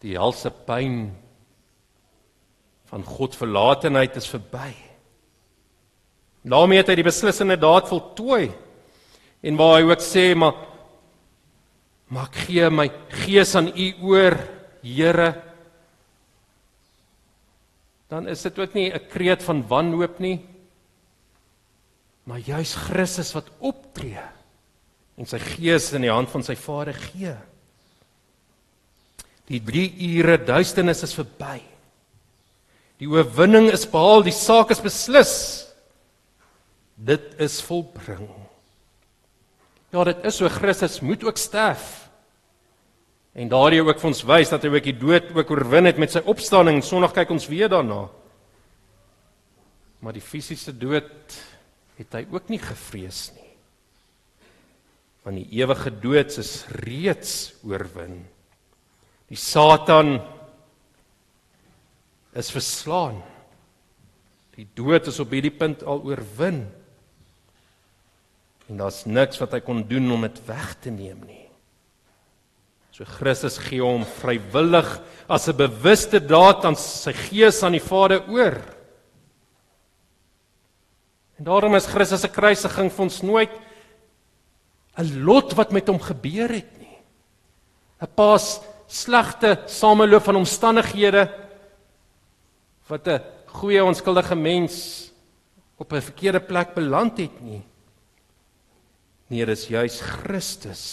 Die 0.00 0.14
helse 0.16 0.50
pyn 0.64 1.10
van 2.88 3.04
God 3.04 3.36
verlatenheid 3.36 4.16
is 4.16 4.30
verby. 4.30 4.70
daarmee 6.48 6.78
het 6.80 6.88
hy 6.88 6.94
die 6.96 7.04
beslissende 7.04 7.58
daad 7.60 7.90
voltooi. 7.90 8.48
En 9.44 9.58
waar 9.58 9.74
hy 9.76 9.90
ook 9.90 10.00
sê 10.00 10.32
maar 10.34 10.64
maar 12.08 12.30
ek 12.30 12.38
gee 12.46 12.70
my 12.72 12.86
gees 13.26 13.52
aan 13.58 13.68
u 13.68 13.88
oor 14.08 14.38
Here 14.80 15.34
dan 18.08 18.28
is 18.32 18.42
dit 18.42 18.58
ook 18.58 18.74
nie 18.74 18.92
'n 18.92 19.08
kreet 19.08 19.42
van 19.42 19.66
wanhoop 19.68 20.18
nie 20.18 20.47
maar 22.28 22.44
juis 22.44 22.74
Christus 22.76 23.32
wat 23.32 23.48
optree 23.64 24.20
en 25.18 25.26
sy 25.26 25.40
gees 25.40 25.88
in 25.96 26.04
die 26.04 26.12
hand 26.12 26.30
van 26.30 26.44
sy 26.46 26.54
Vader 26.60 26.94
gee. 27.08 27.32
Die 29.48 29.60
3 29.64 29.86
ure 30.12 30.36
duisternis 30.44 31.00
is 31.06 31.16
verby. 31.16 31.56
Die 33.00 33.08
oorwinning 33.08 33.70
is 33.72 33.86
behaal, 33.88 34.22
die 34.26 34.34
saak 34.36 34.74
is 34.74 34.82
beslis. 34.84 35.34
Dit 36.94 37.32
is 37.40 37.58
volbring. 37.64 38.28
Ja, 39.94 40.04
dit 40.04 40.24
is 40.28 40.38
so 40.38 40.50
Christus 40.52 41.00
moet 41.00 41.24
ook 41.24 41.40
sterf. 41.40 42.08
En 43.38 43.48
daardie 43.50 43.80
ook 43.80 44.00
vir 44.02 44.10
ons 44.10 44.24
wys 44.26 44.50
dat 44.52 44.66
hy 44.66 44.72
ook 44.74 44.86
die 44.86 44.98
dood 44.98 45.30
ook 45.32 45.52
oorwin 45.54 45.88
het 45.88 45.98
met 45.98 46.12
sy 46.12 46.22
opstanding. 46.28 46.82
Sondag 46.84 47.14
kyk 47.16 47.32
ons 47.32 47.46
weer 47.48 47.70
daarna. 47.72 48.04
Maar 50.02 50.18
die 50.18 50.22
fisiese 50.22 50.74
dood 50.74 51.38
het 51.98 52.14
hy 52.14 52.24
ook 52.30 52.50
nie 52.52 52.60
gevrees 52.62 53.28
nie. 53.34 53.52
Want 55.26 55.40
die 55.42 55.60
ewige 55.60 55.90
dood 55.90 56.36
is 56.40 56.62
reeds 56.86 57.32
oorwin. 57.66 58.22
Die 59.28 59.36
Satan 59.36 60.20
is 62.38 62.52
verslaan. 62.54 63.18
Die 64.56 64.66
dood 64.78 65.10
is 65.10 65.18
op 65.20 65.34
hierdie 65.34 65.54
punt 65.54 65.82
al 65.84 66.00
oorwin. 66.06 66.62
En 68.68 68.80
daar's 68.80 69.04
niks 69.08 69.40
wat 69.42 69.56
hy 69.56 69.60
kon 69.64 69.82
doen 69.88 70.08
om 70.14 70.24
dit 70.26 70.40
weg 70.46 70.72
te 70.84 70.92
neem 70.94 71.20
nie. 71.26 71.44
So 72.94 73.06
Christus 73.06 73.60
gee 73.62 73.82
hom 73.84 74.02
vrywillig 74.18 74.88
as 75.30 75.48
'n 75.48 75.56
bewuste 75.56 76.18
daad 76.18 76.64
aan 76.64 76.76
sy 76.76 77.12
gees 77.12 77.62
aan 77.62 77.76
die 77.78 77.84
Vader 77.84 78.26
oor. 78.28 78.58
En 81.38 81.44
daarom 81.44 81.74
is 81.78 81.86
Christus 81.86 82.20
se 82.24 82.28
kruisiging 82.28 82.90
vir 82.90 83.04
ons 83.04 83.22
nooit 83.22 83.52
'n 84.98 85.22
lot 85.22 85.54
wat 85.54 85.72
met 85.72 85.86
hom 85.86 86.00
gebeur 86.00 86.50
het 86.50 86.78
nie. 86.78 86.98
'n 88.02 88.14
Pas 88.14 88.60
slegte 88.86 89.62
sameloop 89.66 90.22
van 90.22 90.36
omstandighede 90.36 91.30
wat 92.88 93.06
'n 93.06 93.22
goeie 93.46 93.84
onskuldige 93.84 94.34
mens 94.34 95.10
op 95.76 95.92
'n 95.92 96.00
verkeerde 96.00 96.40
plek 96.40 96.74
beland 96.74 97.18
het 97.18 97.40
nie. 97.40 97.62
Nee, 99.28 99.46
dit 99.46 99.58
is 99.58 99.68
juis 99.68 100.00
Christus 100.00 100.84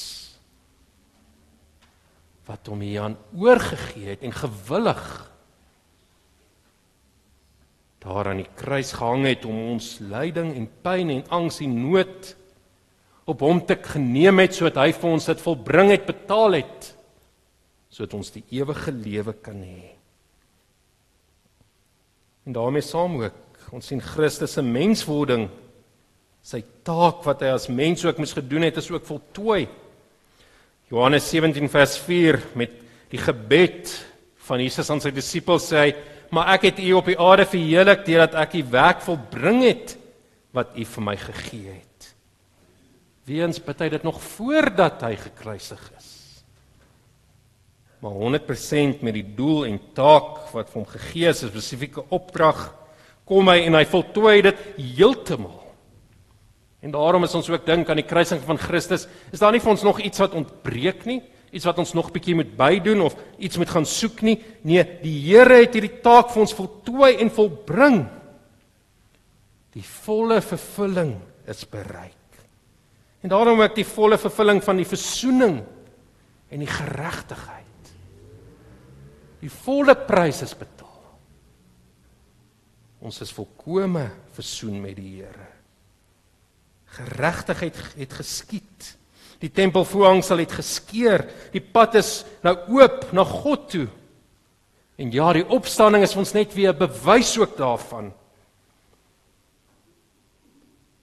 wat 2.46 2.68
hom 2.68 2.80
hier 2.80 3.02
aan 3.02 3.18
oorgegee 3.34 4.10
het 4.10 4.22
en 4.22 4.32
gewillig 4.32 5.32
daar 8.06 8.30
aan 8.30 8.43
die 8.43 8.51
kruis 8.58 8.93
gehang 8.93 9.26
het 9.26 9.45
om 9.49 9.58
ons 9.74 9.95
lyding 10.06 10.53
en 10.53 10.68
pyn 10.86 11.10
en 11.16 11.24
angs 11.34 11.58
en 11.66 11.74
nood 11.88 12.36
op 13.26 13.41
hom 13.41 13.64
te 13.66 13.78
geneem 13.82 14.43
het 14.43 14.53
sodat 14.53 14.78
hy 14.84 14.91
vir 14.93 15.16
ons 15.16 15.30
dit 15.32 15.41
volbring 15.41 15.89
het 15.95 16.06
betaal 16.06 16.60
het 16.60 16.91
sodat 17.89 18.14
ons 18.20 18.34
die 18.36 18.43
ewige 18.58 18.91
lewe 18.91 19.34
kan 19.39 19.58
hê. 19.64 19.93
En 22.45 22.53
daarmee 22.53 22.86
saam 22.86 23.18
ook 23.24 23.72
ons 23.74 23.88
sien 23.89 24.03
Christus 24.03 24.53
se 24.53 24.62
menswording 24.62 25.47
sy 26.45 26.62
taak 26.86 27.24
wat 27.26 27.41
hy 27.41 27.56
as 27.56 27.72
mens 27.74 28.06
ook 28.06 28.20
moes 28.22 28.36
gedoen 28.38 28.68
het 28.68 28.78
is 28.78 28.91
ook 28.93 29.08
voltooi. 29.08 29.64
Johannes 30.91 31.26
17 31.32 31.72
vers 31.74 31.95
4 32.06 32.38
met 32.53 32.76
die 33.10 33.22
gebed 33.24 33.89
van 34.45 34.62
Jesus 34.62 34.91
aan 34.93 35.01
sy 35.01 35.10
disippels 35.16 35.72
sê 35.72 35.82
hy: 35.82 35.95
"Maar 36.36 36.53
ek 36.57 36.67
het 36.67 36.79
u 36.83 36.93
op 36.99 37.07
die 37.07 37.19
aarde 37.19 37.45
verheerlik 37.47 38.05
deurdat 38.05 38.36
ek 38.36 38.51
die 38.51 38.65
werk 38.67 39.01
volbring 39.01 39.63
het 39.63 39.95
wat 40.51 40.75
u 40.75 40.83
vir 40.86 41.03
my 41.03 41.15
gegee 41.15 41.71
het." 41.79 42.15
Weens 43.25 43.61
hy 43.63 43.89
dit 43.89 44.03
nog 44.03 44.19
voordat 44.21 45.01
hy 45.01 45.15
gekruisig 45.15 45.91
is. 45.97 46.43
Maar 48.03 48.11
100% 48.11 49.01
met 49.01 49.13
die 49.13 49.25
doel 49.36 49.65
en 49.65 49.79
taak 49.93 50.51
wat 50.53 50.69
vir 50.69 50.81
hom 50.81 50.86
gegee 50.86 51.29
is, 51.29 51.43
'n 51.43 51.49
spesifieke 51.49 52.03
opdrag, 52.09 52.75
kom 53.25 53.47
hy 53.47 53.65
en 53.65 53.73
hy 53.73 53.86
voltooi 53.86 54.41
dit 54.41 54.57
heeltemal. 54.77 55.63
En 56.81 56.91
daarom 56.91 57.23
is 57.23 57.33
ons 57.33 57.49
ook 57.49 57.65
dink 57.65 57.89
aan 57.89 57.97
die 57.97 58.05
kruising 58.05 58.41
van 58.45 58.57
Christus. 58.57 59.07
Is 59.31 59.39
daar 59.39 59.51
nie 59.51 59.59
vir 59.59 59.71
ons 59.71 59.81
nog 59.83 59.99
iets 59.99 60.21
wat 60.21 60.33
ontbreek 60.38 61.05
nie? 61.05 61.23
Iets 61.56 61.68
wat 61.70 61.80
ons 61.80 61.93
nog 61.95 62.12
bietjie 62.12 62.36
moet 62.36 62.51
bydoen 62.58 63.06
of 63.06 63.16
iets 63.39 63.58
moet 63.58 63.72
gaan 63.72 63.88
soek 63.88 64.20
nie? 64.28 64.36
Nee, 64.68 64.84
die 64.99 65.16
Here 65.30 65.62
het 65.62 65.78
hierdie 65.78 66.01
taak 66.03 66.34
vir 66.34 66.43
ons 66.43 66.56
voltooi 66.58 67.14
en 67.24 67.32
volbring. 67.32 68.01
Die 69.76 69.86
volle 70.03 70.41
vervulling 70.43 71.16
is 71.47 71.64
bereik. 71.72 72.14
En 73.24 73.32
daarom 73.32 73.64
ook 73.64 73.76
die 73.78 73.88
volle 73.88 74.20
vervulling 74.22 74.60
van 74.64 74.78
die 74.78 74.88
verzoening 74.88 75.62
en 76.51 76.62
die 76.62 76.70
geregtigheid. 76.70 77.64
Die 79.41 79.51
volle 79.51 79.95
prys 79.95 80.43
is 80.45 80.53
betaal. 80.58 80.91
Ons 83.06 83.22
is 83.22 83.34
volkome 83.34 84.10
versoen 84.36 84.78
met 84.82 84.95
die 84.99 85.22
Here. 85.22 85.49
Geregtigheid 86.99 87.80
het 87.95 88.14
geskied. 88.20 88.91
Die 89.39 89.51
tempelvoorhangsel 89.51 90.38
het 90.38 90.51
geskeur. 90.51 91.25
Die 91.51 91.61
pad 91.61 91.95
is 91.95 92.23
nou 92.45 92.55
oop 92.77 93.11
na 93.11 93.23
God 93.23 93.69
toe. 93.69 93.88
En 94.95 95.11
ja, 95.11 95.33
die 95.36 95.47
opstanding 95.51 96.03
is 96.03 96.15
ons 96.15 96.33
net 96.33 96.53
weer 96.53 96.73
'n 96.73 96.77
bewys 96.77 97.38
ook 97.38 97.57
daarvan. 97.57 98.13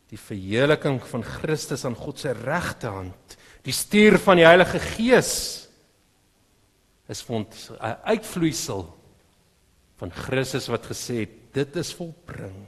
Die 0.09 0.19
verheerliking 0.19 1.01
van 1.07 1.25
Christus 1.25 1.85
aan 1.85 1.95
God 1.95 2.19
se 2.19 2.33
regterhand, 2.33 3.37
die 3.63 3.73
stuur 3.73 4.19
van 4.19 4.37
die 4.37 4.47
Heilige 4.47 4.79
Gees 4.79 5.69
is 7.09 7.23
vir 7.23 7.37
ons 7.37 7.71
'n 7.71 7.97
uitvloeisel 8.05 8.99
van 9.97 10.11
Christus 10.11 10.69
wat 10.69 10.87
gesê 10.87 11.23
het 11.23 11.55
dit 11.55 11.77
is 11.77 11.93
volbring. 11.95 12.67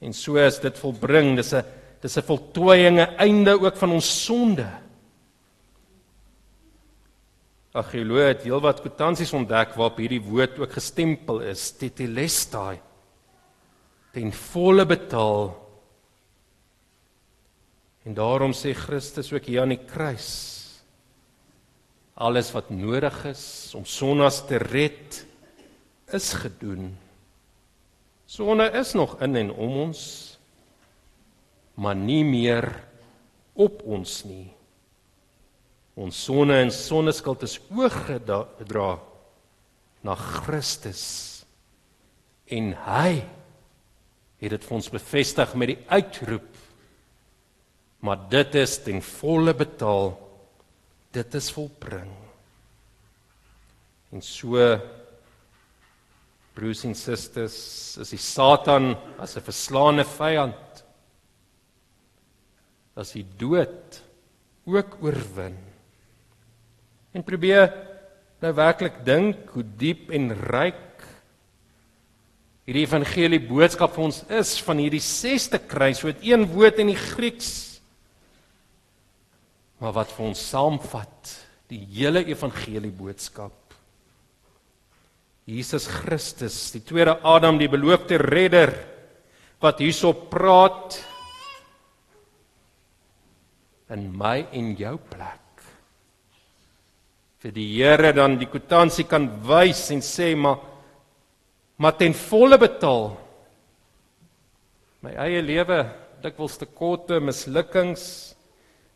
En 0.00 0.12
so 0.12 0.36
is 0.36 0.60
dit 0.60 0.78
volbring. 0.78 1.36
Dis 1.36 1.52
'n 1.52 1.64
dis 2.06 2.16
'n 2.16 2.22
voltooiing, 2.22 2.98
'n 3.00 3.16
einde 3.18 3.58
ook 3.60 3.76
van 3.76 3.90
ons 3.90 4.24
sonde. 4.24 4.68
Argeoloë 7.74 8.32
het 8.32 8.42
heelwat 8.42 8.80
kwitansies 8.80 9.32
ontdek 9.32 9.74
waarop 9.74 9.98
hierdie 9.98 10.22
woord 10.22 10.58
ook 10.58 10.72
gestempel 10.72 11.40
is, 11.40 11.70
tetelestai. 11.76 12.80
Ten 14.12 14.32
volle 14.32 14.86
betaal 14.86 15.66
En 18.06 18.14
daarom 18.14 18.52
sê 18.54 18.70
Christus 18.70 19.32
ook 19.34 19.48
hier 19.50 19.64
aan 19.64 19.74
die 19.74 19.82
kruis 19.82 20.54
alles 22.16 22.48
wat 22.54 22.70
nodig 22.72 23.16
is 23.28 23.74
om 23.76 23.84
sonnas 23.84 24.38
te 24.48 24.56
red 24.56 25.18
is 26.16 26.30
gedoen. 26.32 26.94
Sonne 28.24 28.70
is 28.78 28.94
nog 28.96 29.18
in 29.20 29.36
en 29.36 29.50
om 29.52 29.74
ons 29.82 30.35
maar 31.76 31.96
nie 31.96 32.24
meer 32.24 32.68
op 33.54 33.82
ons 33.84 34.18
nie. 34.28 34.48
Ons 35.96 36.18
sonne 36.26 36.58
en 36.64 36.72
sonneskuld 36.72 37.44
is 37.46 37.58
oorgedra 37.72 38.90
na 40.04 40.14
Christus. 40.14 41.04
En 42.52 42.72
hy 42.86 43.10
het 44.40 44.52
dit 44.52 44.68
vir 44.68 44.76
ons 44.76 44.92
bevestig 44.92 45.54
met 45.56 45.72
die 45.72 45.80
uitroep 45.88 46.52
maar 48.04 48.28
dit 48.30 48.54
is 48.60 48.76
ten 48.84 49.00
volle 49.02 49.54
betaal 49.56 50.12
dit 51.16 51.38
is 51.38 51.48
volbring 51.54 52.12
en 54.14 54.22
so 54.22 54.68
broers 56.56 56.84
en 56.88 56.94
susters 56.96 57.56
is 58.04 58.12
die 58.14 58.20
satan 58.20 58.94
as 59.18 59.36
'n 59.36 59.48
verslaane 59.48 60.04
vyand 60.04 60.54
as 62.96 63.12
hy 63.16 63.24
dood 63.38 64.00
ook 64.66 64.96
oorwin. 65.04 65.56
En 67.14 67.24
probeer 67.24 67.68
nou 68.42 68.52
werklik 68.56 69.00
dink 69.06 69.52
hoe 69.54 69.64
diep 69.78 70.10
en 70.16 70.32
ryk 70.32 70.82
hierdie 72.66 72.82
evangelie 72.82 73.40
boodskap 73.46 73.94
vir 73.94 74.08
ons 74.08 74.18
is 74.40 74.56
van 74.66 74.80
hierdie 74.82 75.02
sesde 75.04 75.60
kruis 75.62 76.02
met 76.04 76.24
een 76.26 76.44
woord 76.50 76.80
in 76.82 76.90
die 76.90 76.98
Grieks 76.98 77.76
maar 79.80 79.94
wat 79.96 80.12
vir 80.16 80.30
ons 80.30 80.42
saamvat 80.50 81.32
die 81.70 81.82
hele 81.98 82.22
evangelie 82.24 82.92
boodskap. 82.94 83.54
Jesus 85.46 85.86
Christus 85.90 86.56
die 86.74 86.82
tweede 86.86 87.18
Adam 87.26 87.58
die 87.60 87.70
beloofde 87.70 88.18
redder 88.22 88.72
wat 89.62 89.82
hierso 89.82 90.12
praat 90.30 90.98
in 93.94 94.08
my 94.16 94.40
en 94.52 94.72
jou 94.78 94.96
plek 95.10 95.42
vir 97.46 97.54
die 97.54 97.66
Here 97.76 98.10
dan 98.16 98.38
die 98.40 98.48
kwitansie 98.50 99.06
kan 99.06 99.28
wys 99.46 99.84
en 99.94 100.02
sê 100.02 100.32
maar 100.34 100.62
maar 101.76 101.92
ten 101.92 102.14
volle 102.16 102.56
betaal. 102.56 103.10
My 105.04 105.10
eie 105.26 105.42
lewe 105.44 105.82
dikwels 106.24 106.54
tekorte, 106.56 107.18
mislukkings. 107.20 108.06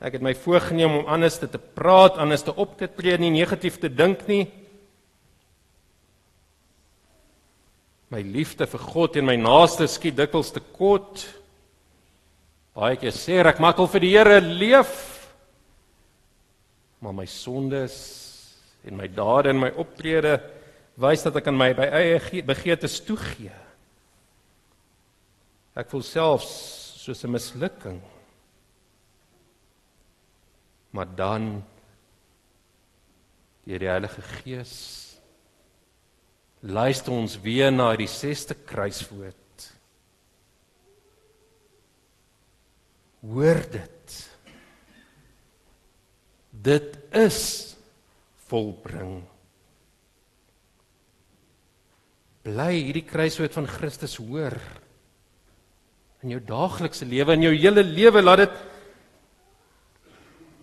Ek 0.00 0.16
het 0.16 0.24
my 0.24 0.32
voorgenem 0.32 1.02
om 1.02 1.10
anders 1.12 1.36
te, 1.42 1.44
te 1.44 1.60
praat, 1.60 2.16
anders 2.16 2.46
te 2.46 2.54
op 2.56 2.78
te 2.80 2.88
tree, 2.88 3.18
nie 3.20 3.28
negatief 3.34 3.76
te 3.82 3.90
dink 3.92 4.24
nie. 4.30 4.46
My 8.08 8.24
liefde 8.24 8.64
vir 8.64 8.86
God 8.94 9.20
en 9.20 9.28
my 9.28 9.36
naaste 9.36 9.84
skiet 9.92 10.16
dikwels 10.16 10.54
tekort. 10.56 11.26
Baie 12.76 12.96
keer 13.00 13.14
sê 13.14 13.40
ek 13.42 13.58
maak 13.62 13.78
al 13.78 13.88
vir 13.90 14.04
die 14.04 14.12
Here 14.14 14.40
leef. 14.40 14.92
Maar 17.00 17.16
my 17.16 17.26
sondes 17.26 17.96
en 18.86 18.96
my 18.96 19.08
dade 19.08 19.50
en 19.50 19.60
my 19.60 19.70
optrede 19.80 20.38
wys 21.00 21.24
dat 21.24 21.36
ek 21.40 21.48
aan 21.50 21.58
my 21.58 21.72
by 21.76 21.88
eie 21.96 22.44
begeertes 22.46 23.00
toegee. 23.04 23.56
Ek 25.74 25.88
voel 25.90 26.04
selfs 26.04 26.52
soos 27.00 27.24
'n 27.24 27.32
mislukking. 27.32 28.00
Maar 30.92 31.06
dan 31.16 31.62
deur 33.64 33.78
die 33.78 33.88
Heilige 33.88 34.22
Gees 34.22 34.74
luister 36.60 37.12
ons 37.12 37.40
weer 37.40 37.72
na 37.72 37.96
die 37.96 38.08
6ste 38.08 38.54
kruiswoord. 38.66 39.49
Hoor 43.20 43.60
dit. 43.72 44.16
Dit 46.50 46.96
is 47.12 47.42
volbring. 48.48 49.20
bly 52.46 52.72
hierdie 52.78 53.04
kruiswoord 53.04 53.56
van 53.58 53.68
Christus 53.68 54.16
hoor 54.20 54.56
in 56.24 56.34
jou 56.34 56.40
daaglikse 56.44 57.08
lewe 57.08 57.34
en 57.36 57.44
jou 57.44 57.52
hele 57.54 57.84
lewe 57.84 58.22
laat 58.22 58.44
dit 58.44 58.56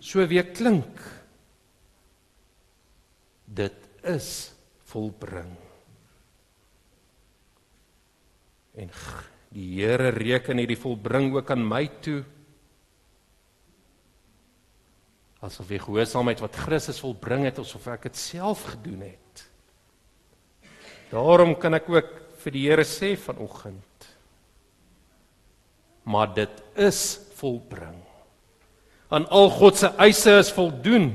so 0.08 0.26
weer 0.30 0.50
klink 0.54 1.02
dit 3.46 3.86
is 4.06 4.30
volbring 4.90 5.54
en 8.78 8.92
die 9.54 9.68
Here 9.78 10.10
reken 10.12 10.60
hierdie 10.60 10.78
volbring 10.78 11.32
ook 11.34 11.50
aan 11.54 11.64
my 11.66 11.86
toe 12.04 12.20
asof 15.44 15.68
die 15.70 15.78
gehoorsaamheid 15.78 16.40
wat 16.42 16.56
Christus 16.66 17.00
volbring 17.00 17.44
het 17.46 17.60
asof 17.62 17.86
ek 17.92 18.08
dit 18.08 18.16
self 18.18 18.64
gedoen 18.72 19.06
het 19.06 19.48
Daarom 21.08 21.54
kan 21.56 21.76
ek 21.78 21.88
ook 21.88 22.10
vir 22.42 22.54
die 22.54 22.66
Here 22.68 22.84
sê 22.84 23.14
vanoggend. 23.16 23.84
Maar 26.08 26.32
dit 26.36 26.60
is 26.76 27.20
volbring. 27.38 27.96
Aan 29.08 29.24
al 29.32 29.48
God 29.56 29.80
se 29.80 29.88
eise 30.00 30.36
is 30.42 30.52
voldoen 30.52 31.14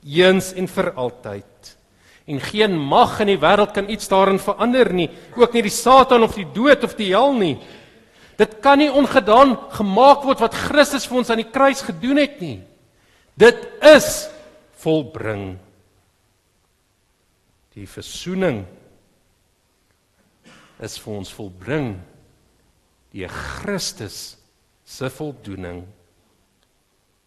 eens 0.00 0.54
en 0.56 0.68
vir 0.68 0.92
altyd. 0.96 1.74
En 2.30 2.40
geen 2.40 2.76
mag 2.78 3.18
in 3.20 3.34
die 3.34 3.40
wêreld 3.40 3.74
kan 3.76 3.90
iets 3.92 4.08
daarin 4.08 4.40
verander 4.40 4.88
nie, 4.94 5.10
ook 5.36 5.52
nie 5.52 5.64
die 5.66 5.74
Satan 5.74 6.24
of 6.24 6.36
die 6.38 6.46
dood 6.54 6.84
of 6.86 6.94
die 6.96 7.10
hel 7.12 7.34
nie. 7.36 7.58
Dit 8.40 8.60
kan 8.64 8.80
nie 8.80 8.88
ongedaan 8.88 9.56
gemaak 9.76 10.24
word 10.24 10.40
wat 10.40 10.56
Christus 10.56 11.04
vir 11.08 11.20
ons 11.20 11.32
aan 11.32 11.42
die 11.42 11.50
kruis 11.52 11.82
gedoen 11.84 12.22
het 12.22 12.40
nie. 12.40 12.60
Dit 13.40 13.56
is 13.80 14.28
volbring. 14.82 15.54
Die 17.72 17.86
versoening 17.88 18.66
is 20.84 20.98
vir 21.00 21.14
ons 21.14 21.32
volbring 21.32 21.94
deur 23.14 23.32
Christus 23.32 24.18
se 24.84 25.08
voldoening. 25.12 25.86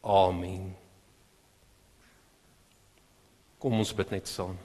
Amen. 0.04 0.74
Kom 3.64 3.80
ons 3.80 3.96
bid 3.96 4.14
net 4.14 4.30
saam. 4.30 4.58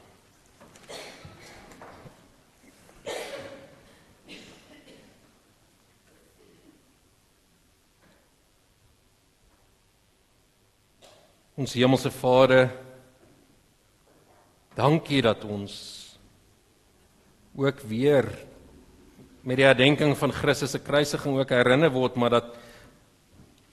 Ons 11.59 11.73
hemelse 11.75 12.11
Vader, 12.15 12.69
dankie 14.79 15.19
dat 15.27 15.43
ons 15.43 15.75
ook 17.59 17.81
weer 17.91 18.29
met 19.43 19.59
die 19.59 19.67
herdenking 19.67 20.13
van 20.21 20.31
Christus 20.31 20.77
se 20.77 20.79
kruisiging 20.79 21.41
ook 21.41 21.51
herinner 21.51 21.91
word 21.91 22.15
maar 22.15 22.37
dat 22.37 22.53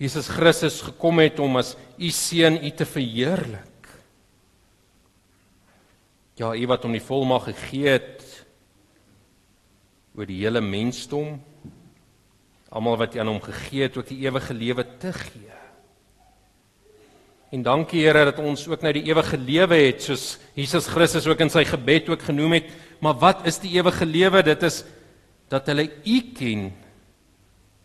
Jesus 0.02 0.32
Christus 0.34 0.80
gekom 0.88 1.22
het 1.22 1.38
om 1.40 1.60
as 1.62 1.76
u 2.02 2.10
seun 2.10 2.58
u 2.58 2.72
te 2.74 2.88
verheerlik. 2.90 3.92
Ja, 6.42 6.56
u 6.58 6.66
wat 6.68 6.84
hom 6.84 6.98
die 6.98 7.06
volmag 7.06 7.46
gegee 7.52 8.00
het 8.00 8.26
oor 10.18 10.26
die 10.26 10.42
hele 10.42 10.64
mensdom 10.66 11.38
almal 12.74 12.98
wat 12.98 13.14
aan 13.22 13.30
hom 13.30 13.44
gegee 13.46 13.86
het 13.86 14.02
ook 14.02 14.10
die 14.10 14.24
ewige 14.26 14.58
lewe 14.58 14.88
te 14.98 15.14
gee. 15.14 15.65
En 17.54 17.62
dankie 17.64 18.02
Here 18.06 18.26
dat 18.26 18.40
ons 18.42 18.66
ook 18.68 18.82
nou 18.82 18.94
die 18.96 19.06
ewige 19.06 19.38
lewe 19.38 19.78
het 19.86 20.02
soos 20.06 20.36
Jesus 20.58 20.88
Christus 20.90 21.28
ook 21.30 21.44
in 21.46 21.52
sy 21.54 21.66
gebed 21.68 22.10
ook 22.10 22.26
genoem 22.26 22.58
het. 22.58 22.72
Maar 23.04 23.20
wat 23.22 23.46
is 23.50 23.60
die 23.62 23.76
ewige 23.78 24.06
lewe? 24.06 24.42
Dit 24.46 24.64
is 24.66 24.82
dat 25.52 25.68
hulle 25.70 25.86
U 25.86 26.18
ken, 26.34 26.72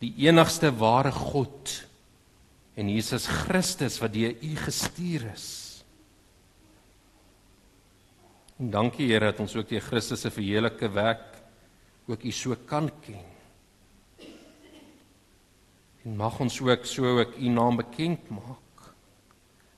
die 0.00 0.14
enigste 0.24 0.70
ware 0.80 1.12
God 1.12 1.74
en 2.80 2.88
Jesus 2.88 3.26
Christus 3.28 3.98
wat 4.00 4.14
deur 4.14 4.32
U 4.32 4.54
gestuur 4.56 5.26
is. 5.34 5.48
En 8.60 8.72
dankie 8.72 9.10
Here 9.10 9.28
dat 9.32 9.42
ons 9.44 9.56
ook 9.56 9.68
deur 9.68 9.84
Christus 9.84 10.24
se 10.24 10.32
verheerlike 10.32 10.88
werk 10.94 11.36
ook 12.08 12.24
U 12.24 12.32
so 12.32 12.56
kan 12.66 12.88
ken. 13.04 13.28
En 16.04 16.16
mag 16.16 16.40
ons 16.40 16.56
ook 16.64 16.88
so 16.88 17.20
ook 17.20 17.36
U 17.36 17.52
naam 17.52 17.76
bekend 17.76 18.32
maak. 18.32 18.69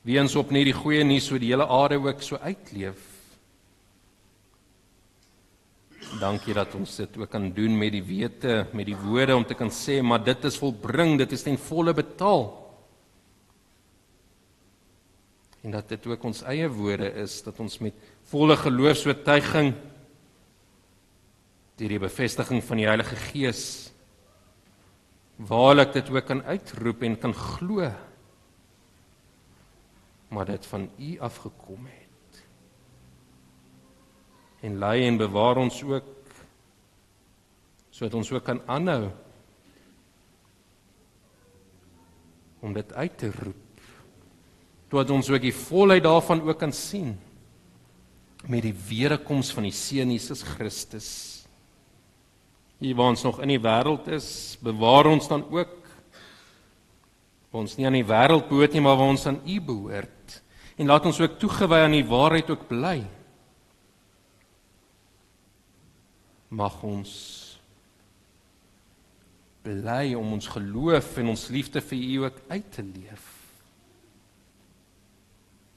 Wie 0.02 0.18
ons 0.18 0.34
op 0.38 0.50
net 0.50 0.66
die 0.66 0.74
goeie 0.74 1.04
nuus 1.06 1.28
so 1.30 1.38
die 1.38 1.52
hele 1.52 1.68
aarde 1.70 2.00
ook 2.02 2.22
so 2.26 2.38
uitleef. 2.42 2.98
Dankie 6.20 6.54
dat 6.54 6.74
ons 6.74 6.96
dit 6.98 7.14
ook 7.20 7.30
kan 7.30 7.46
doen 7.54 7.76
met 7.78 7.94
die 7.94 8.02
wete, 8.04 8.66
met 8.74 8.88
die 8.90 8.98
woorde 8.98 9.36
om 9.38 9.46
te 9.46 9.56
kan 9.56 9.70
sê 9.72 10.00
maar 10.02 10.24
dit 10.24 10.44
is 10.44 10.58
volbring, 10.60 11.16
dit 11.22 11.32
is 11.32 11.46
ten 11.46 11.56
volle 11.70 11.94
betaal. 11.94 12.50
En 15.62 15.78
dat 15.78 15.88
dit 15.94 16.10
ook 16.10 16.26
ons 16.26 16.42
eie 16.50 16.66
woorde 16.68 17.08
is 17.22 17.38
dat 17.46 17.60
ons 17.62 17.78
met 17.78 17.94
volle 18.32 18.58
geloofsvertuiging 18.58 19.72
deur 21.78 21.94
die 21.94 22.02
bevestiging 22.02 22.60
van 22.66 22.80
die 22.82 22.88
Heilige 22.90 23.16
Gees 23.30 23.92
waarlik 25.48 25.94
dit 25.94 26.10
ook 26.10 26.26
kan 26.26 26.42
uitroep 26.42 27.06
en 27.06 27.14
kan 27.18 27.34
glo 27.34 27.86
maar 30.32 30.48
dit 30.48 30.66
van 30.66 30.88
U 30.96 31.18
afgekom 31.20 31.84
het. 31.84 32.44
En 34.60 34.78
lei 34.78 35.06
en 35.06 35.16
bewaar 35.20 35.56
ons 35.60 35.82
ook 35.84 36.08
sodat 37.92 38.14
ons 38.14 38.30
ook 38.32 38.44
kan 38.44 38.62
aanhou 38.66 39.10
om 42.64 42.72
dit 42.72 42.92
uit 42.92 43.18
te 43.18 43.28
roep. 43.42 43.82
Tot 44.88 45.10
ons 45.10 45.28
ook 45.30 45.44
die 45.44 45.54
volheid 45.54 46.02
daarvan 46.02 46.40
ook 46.46 46.58
kan 46.58 46.72
sien 46.72 47.18
met 48.46 48.64
die 48.64 48.74
wederkoms 48.88 49.52
van 49.52 49.68
die 49.68 49.76
Seun 49.76 50.10
Jesus 50.14 50.42
Christus. 50.42 51.10
Hier 52.80 52.96
waar 52.96 53.12
ons 53.12 53.22
nog 53.22 53.42
in 53.44 53.52
die 53.52 53.62
wêreld 53.62 54.08
is, 54.10 54.56
bewaar 54.62 55.10
ons 55.10 55.28
dan 55.28 55.44
ook 55.50 55.81
ons 57.60 57.76
nie 57.76 57.86
aan 57.86 57.98
die 57.98 58.08
wêreld 58.08 58.48
behoort 58.48 58.72
nie, 58.72 58.80
maar 58.84 58.96
waar 58.96 59.12
ons 59.12 59.26
aan 59.28 59.42
U 59.44 59.58
behoort. 59.60 60.38
En 60.80 60.88
laat 60.88 61.06
ons 61.06 61.20
ook 61.20 61.38
toegewy 61.38 61.82
aan 61.84 61.96
die 61.98 62.06
waarheid 62.08 62.50
ook 62.50 62.64
bly. 62.70 62.96
Mag 66.52 66.80
ons 66.84 67.12
bly 69.62 70.14
om 70.18 70.32
ons 70.34 70.48
geloof 70.56 71.16
en 71.20 71.32
ons 71.32 71.46
liefde 71.54 71.84
vir 71.84 71.98
U 72.08 72.16
ook 72.26 72.40
uit 72.48 72.72
te 72.72 72.82
leef. 72.82 73.28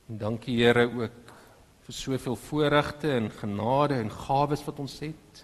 En 0.10 0.20
dankie 0.22 0.58
Here 0.62 0.88
ook 0.88 1.34
vir 1.86 1.94
soveel 1.94 2.38
voorregte 2.48 3.12
en 3.14 3.30
genade 3.30 4.00
en 4.00 4.10
gawes 4.10 4.64
wat 4.66 4.80
ons 4.82 4.96
het. 5.04 5.44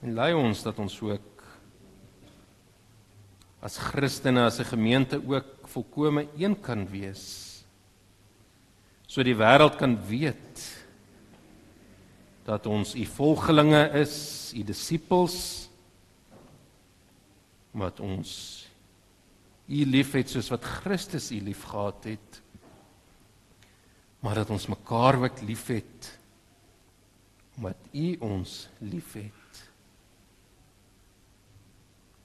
En 0.00 0.14
lei 0.16 0.32
ons 0.36 0.62
dat 0.64 0.78
ons 0.80 0.96
ook 1.04 1.29
as 3.60 3.76
Christene 3.78 4.44
as 4.44 4.58
'n 4.58 4.64
gemeente 4.64 5.20
ook 5.26 5.68
volkome 5.68 6.28
een 6.36 6.60
kan 6.60 6.88
wees. 6.88 7.64
So 9.06 9.22
die 9.22 9.34
wêreld 9.34 9.76
kan 9.76 9.98
weet 10.06 10.84
dat 12.44 12.66
ons 12.66 12.94
u 12.94 13.04
volgelinge 13.04 13.90
is, 14.00 14.52
u 14.56 14.62
disippels 14.62 15.68
wat 17.70 18.00
ons 18.00 18.30
u 19.70 19.84
liefhet 19.86 20.30
soos 20.30 20.50
wat 20.50 20.64
Christus 20.64 21.30
u 21.30 21.40
liefgehad 21.40 22.04
het. 22.04 22.42
Maar 24.20 24.34
dat 24.34 24.50
ons 24.50 24.66
mekaar 24.66 25.22
ook 25.22 25.40
liefhet 25.40 26.18
omdat 27.56 27.76
u 27.92 28.16
ons 28.24 28.68
liefhet. 28.78 29.39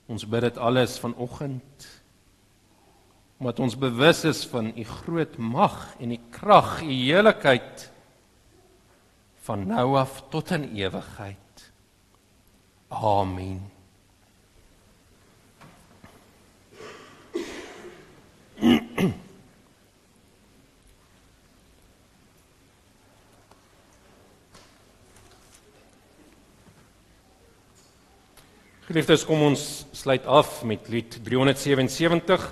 Ons 0.05 0.25
bid 0.29 0.41
dit 0.41 0.57
alles 0.57 0.99
vanoggend 1.01 1.91
omdat 3.35 3.59
ons 3.59 3.75
bewus 3.77 4.23
is 4.23 4.45
van 4.47 4.71
u 4.79 4.83
groot 4.83 5.37
mag 5.37 5.95
en 5.99 6.11
u 6.11 6.19
krag, 6.31 6.81
u 6.81 6.93
heiligheid 7.11 7.91
van 9.43 9.67
nou 9.67 9.97
af 9.99 10.23
tot 10.29 10.51
in 10.55 10.63
ewigheid. 10.71 11.71
Amen. 12.87 13.71
Geliefdes, 28.85 29.23
kom 29.25 29.41
ons 29.41 29.61
sluit 29.97 30.27
af 30.29 30.59
met 30.69 30.91
lied 30.93 31.15
377. 31.25 32.43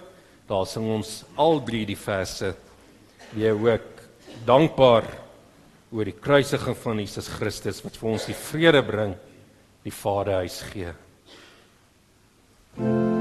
Daar 0.49 0.65
sing 0.65 0.87
ons 0.89 1.11
al 1.37 1.61
drie 1.61 1.83
die 1.85 1.97
verse. 1.99 2.55
Wie 3.37 3.51
ook 3.53 4.01
dankbaar 4.47 5.11
oor 5.93 6.09
die 6.09 6.17
kruisiging 6.17 6.77
van 6.81 7.03
Jesus 7.03 7.29
Christus 7.37 7.85
wat 7.85 8.01
vir 8.01 8.11
ons 8.15 8.25
die 8.31 8.39
vrede 8.49 8.81
bring, 8.81 9.13
die 9.85 9.93
Vaderhuis 9.93 10.61
gee. 10.73 10.97
Mm. 12.81 13.12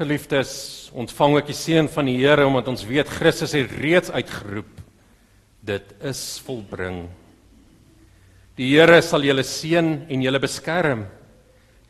Geliefdes, 0.00 0.88
ontvang 0.96 1.34
ook 1.36 1.48
die 1.50 1.54
seën 1.56 1.88
van 1.92 2.06
die 2.08 2.14
Here 2.22 2.46
omdat 2.48 2.70
ons 2.72 2.86
weet 2.88 3.10
Christus 3.12 3.52
het 3.52 3.74
reeds 3.82 4.08
uitgeroep. 4.08 4.70
Dit 5.60 5.90
is 6.08 6.22
volbring. 6.46 7.02
Die 8.56 8.70
Here 8.70 9.02
sal 9.04 9.26
julle 9.28 9.44
seën 9.44 9.90
en 10.08 10.24
julle 10.24 10.40
beskerm. 10.40 11.02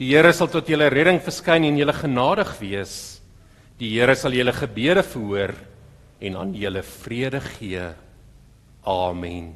Die 0.00 0.10
Here 0.10 0.34
sal 0.34 0.50
tot 0.50 0.66
julle 0.66 0.90
redding 0.90 1.22
verskyn 1.22 1.68
en 1.68 1.78
julle 1.78 1.94
genadig 1.94 2.50
wees. 2.58 2.96
Die 3.78 3.92
Here 3.94 4.18
sal 4.18 4.34
julle 4.34 4.56
gebede 4.58 5.06
verhoor 5.06 5.54
en 6.18 6.42
aan 6.42 6.58
julle 6.58 6.82
vrede 6.82 7.38
gee. 7.46 7.92
Amen. 8.90 9.52